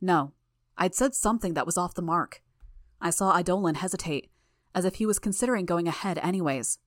[0.00, 0.32] No,
[0.76, 2.42] I'd said something that was off the mark.
[3.00, 4.30] I saw Eidolon hesitate,
[4.74, 6.78] as if he was considering going ahead anyways.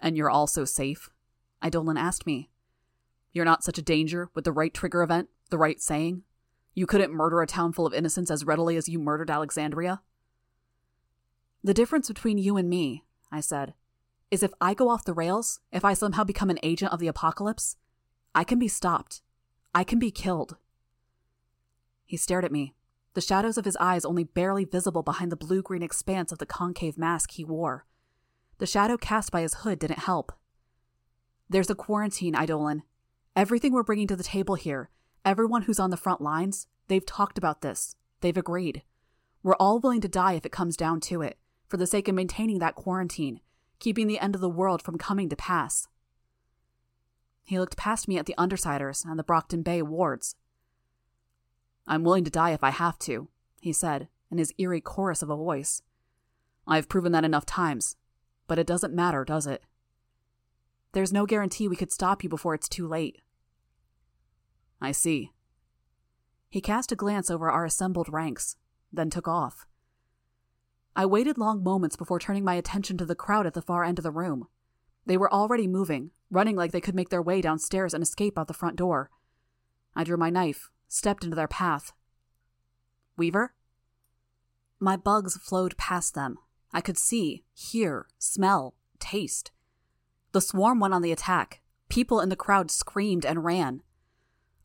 [0.00, 1.10] And you're also safe?
[1.64, 2.50] Eidolon asked me.
[3.32, 6.22] You're not such a danger with the right trigger event, the right saying?
[6.74, 10.02] You couldn't murder a town full of innocents as readily as you murdered Alexandria?
[11.64, 13.74] The difference between you and me, I said,
[14.30, 17.08] is if I go off the rails, if I somehow become an agent of the
[17.08, 17.76] apocalypse,
[18.34, 19.22] I can be stopped.
[19.74, 20.56] I can be killed.
[22.04, 22.74] He stared at me,
[23.14, 26.46] the shadows of his eyes only barely visible behind the blue green expanse of the
[26.46, 27.86] concave mask he wore.
[28.58, 30.32] The shadow cast by his hood didn't help.
[31.48, 32.82] There's a quarantine, Eidolon.
[33.34, 34.88] Everything we're bringing to the table here,
[35.24, 37.96] everyone who's on the front lines, they've talked about this.
[38.20, 38.82] They've agreed.
[39.42, 41.38] We're all willing to die if it comes down to it,
[41.68, 43.40] for the sake of maintaining that quarantine,
[43.78, 45.86] keeping the end of the world from coming to pass.
[47.44, 50.34] He looked past me at the Undersiders and the Brockton Bay wards.
[51.86, 53.28] I'm willing to die if I have to,
[53.60, 55.82] he said, in his eerie chorus of a voice.
[56.66, 57.96] I've proven that enough times,
[58.46, 59.62] but it doesn't matter, does it?
[60.92, 63.20] There's no guarantee we could stop you before it's too late.
[64.80, 65.32] I see.
[66.48, 68.56] He cast a glance over our assembled ranks,
[68.92, 69.66] then took off.
[70.94, 73.98] I waited long moments before turning my attention to the crowd at the far end
[73.98, 74.48] of the room.
[75.04, 78.48] They were already moving, running like they could make their way downstairs and escape out
[78.48, 79.10] the front door.
[79.94, 81.92] I drew my knife, stepped into their path.
[83.16, 83.54] Weaver?
[84.80, 86.38] My bugs flowed past them.
[86.72, 89.50] I could see, hear, smell, taste.
[90.32, 91.60] The swarm went on the attack.
[91.88, 93.82] People in the crowd screamed and ran.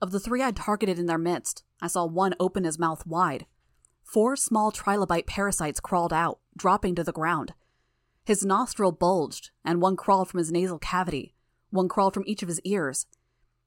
[0.02, 3.45] Of the three I'd targeted in their midst, I saw one open his mouth wide,
[4.12, 7.54] Four small trilobite parasites crawled out, dropping to the ground.
[8.26, 11.34] His nostril bulged, and one crawled from his nasal cavity.
[11.70, 13.06] One crawled from each of his ears.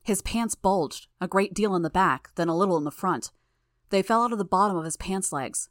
[0.02, 3.32] His pants bulged, a great deal in the back, then a little in the front.
[3.88, 5.70] They fell out of the bottom of his pants legs.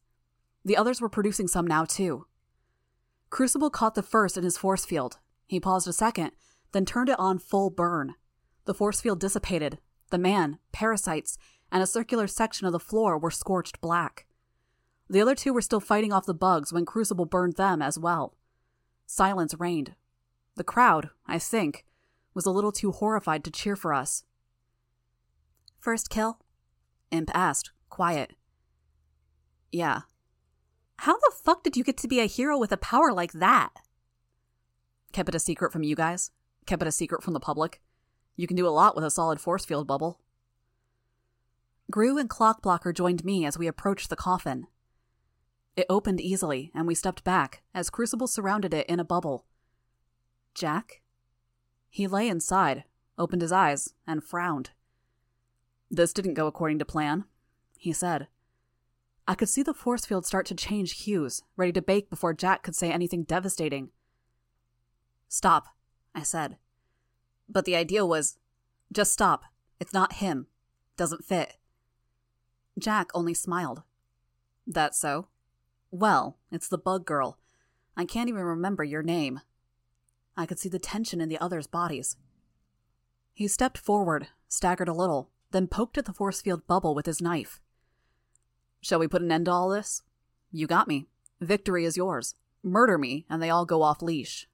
[0.66, 2.26] The others were producing some now, too.
[3.34, 5.17] Crucible caught the first in his force field.
[5.47, 6.34] He paused a second,
[6.71, 8.13] then turned it on full burn.
[8.65, 9.79] The force field dissipated.
[10.11, 11.39] The man, parasites,
[11.71, 14.27] and a circular section of the floor were scorched black.
[15.09, 18.36] The other two were still fighting off the bugs when Crucible burned them as well.
[19.07, 19.95] Silence reigned.
[20.55, 21.86] The crowd, I think,
[22.36, 24.25] was a little too horrified to cheer for us.
[25.79, 26.38] First kill?
[27.09, 28.34] Imp asked, quiet.
[29.71, 30.01] Yeah.
[31.03, 33.73] How the fuck did you get to be a hero with a power like that?
[35.11, 36.31] Kept it a secret from you guys.
[36.65, 37.81] Kept it a secret from the public.
[38.37, 40.21] You can do a lot with a solid force field bubble.
[41.91, 44.67] Grue and Clockblocker joined me as we approached the coffin.
[45.75, 49.45] It opened easily, and we stepped back as Crucible surrounded it in a bubble.
[50.55, 51.01] Jack?
[51.89, 52.85] He lay inside,
[53.17, 54.69] opened his eyes, and frowned.
[55.91, 57.25] This didn't go according to plan,
[57.77, 58.29] he said.
[59.28, 62.61] I could see the force field start to change hues, ready to bake before Jack
[62.61, 63.89] could say anything devastating.
[65.30, 65.67] Stop,
[66.13, 66.57] I said.
[67.47, 68.38] But the idea was
[68.91, 69.45] just stop.
[69.80, 70.47] It's not him.
[70.97, 71.57] Doesn't fit.
[72.78, 73.84] Jack only smiled.
[74.67, 75.28] That so?
[75.89, 77.38] Well, it's the bug girl.
[77.95, 79.39] I can't even remember your name.
[80.36, 82.17] I could see the tension in the others' bodies.
[83.34, 87.21] He stepped forward, staggered a little, then poked at the force field bubble with his
[87.21, 87.61] knife.
[88.84, 90.01] Shall we put an end to all this?
[90.51, 91.07] You got me.
[91.39, 92.36] Victory is yours.
[92.61, 94.45] Murder me, and they all go off leash.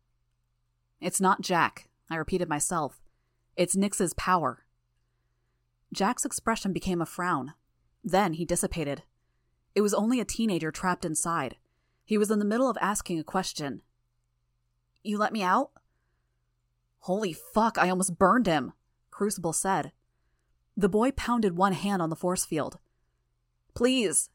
[1.02, 3.02] It's not Jack, I repeated myself.
[3.58, 4.66] It's Nix's power.
[5.92, 7.54] Jack's expression became a frown.
[8.04, 9.02] Then he dissipated.
[9.74, 11.56] It was only a teenager trapped inside.
[12.06, 13.82] He was in the middle of asking a question.
[15.02, 15.72] You let me out?
[17.00, 18.74] Holy fuck, I almost burned him,
[19.10, 19.92] Crucible said.
[20.78, 22.78] The boy pounded one hand on the force field.
[23.74, 24.30] Please.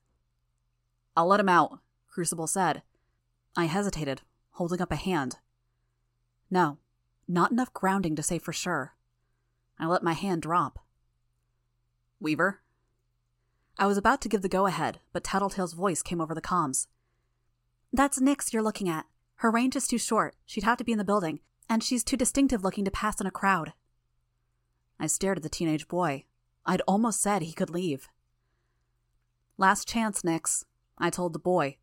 [1.16, 2.82] I'll let him out, Crucible said.
[3.56, 4.22] I hesitated,
[4.52, 5.36] holding up a hand.
[6.50, 6.78] No,
[7.28, 8.94] not enough grounding to say for sure.
[9.78, 10.78] I let my hand drop.
[12.20, 12.60] Weaver?
[13.78, 16.86] I was about to give the go ahead, but Tattletale's voice came over the comms.
[17.92, 19.06] That's Nix you're looking at.
[19.36, 20.36] Her range is too short.
[20.46, 23.26] She'd have to be in the building, and she's too distinctive looking to pass in
[23.26, 23.72] a crowd.
[24.98, 26.24] I stared at the teenage boy.
[26.64, 28.08] I'd almost said he could leave.
[29.56, 30.64] Last chance, Nix,
[30.98, 31.76] I told the boy.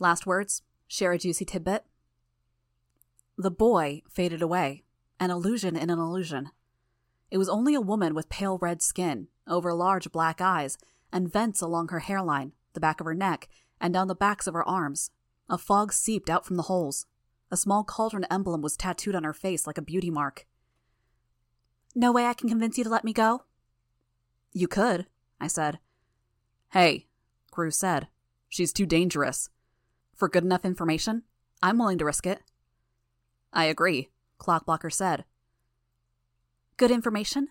[0.00, 0.62] Last words?
[0.88, 1.84] Share a juicy tidbit?
[3.36, 4.84] The boy faded away,
[5.20, 6.50] an illusion in an illusion.
[7.30, 10.78] It was only a woman with pale red skin, over large black eyes,
[11.12, 13.48] and vents along her hairline, the back of her neck,
[13.80, 15.10] and down the backs of her arms.
[15.50, 17.06] A fog seeped out from the holes.
[17.50, 20.46] A small cauldron emblem was tattooed on her face like a beauty mark.
[21.94, 23.44] No way I can convince you to let me go?
[24.52, 25.06] You could,
[25.40, 25.78] I said.
[26.76, 27.06] Hey,
[27.52, 28.08] Grue said.
[28.50, 29.48] She's too dangerous.
[30.14, 31.22] For good enough information,
[31.62, 32.42] I'm willing to risk it.
[33.50, 35.24] I agree, Clockblocker said.
[36.76, 37.48] Good information?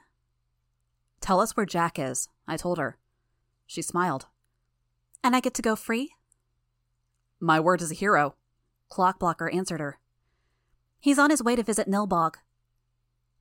[1.21, 2.99] Tell us where Jack is, I told her.
[3.65, 4.28] She smiled.
[5.23, 6.11] And I get to go free?
[7.39, 8.36] My word is a hero,
[8.91, 9.97] Clockblocker answered her.
[10.99, 12.36] He's on his way to visit Nilbog.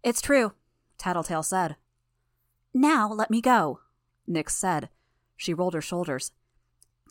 [0.02, 0.54] It's true,
[0.96, 1.76] Tattletale said.
[2.72, 3.80] Now let me go,
[4.26, 4.88] Nix said.
[5.44, 6.32] She rolled her shoulders.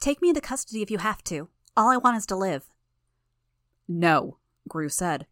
[0.01, 1.49] Take me into custody if you have to.
[1.77, 2.65] All I want is to live.
[3.87, 5.27] No, Grue said.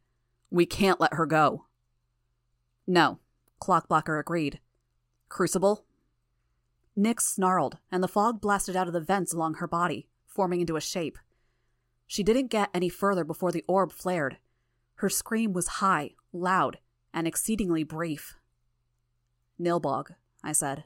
[0.52, 1.66] We can't let her go.
[2.86, 3.18] No,
[3.60, 4.60] Clockblocker agreed.
[5.30, 5.84] Crucible?
[6.96, 10.76] Nix snarled, and the fog blasted out of the vents along her body, forming into
[10.76, 11.18] a shape.
[12.06, 14.38] She didn't get any further before the orb flared.
[14.98, 16.78] Her scream was high, loud,
[17.16, 18.36] and exceedingly brief.
[19.60, 20.12] Nilbog,
[20.44, 20.84] I said.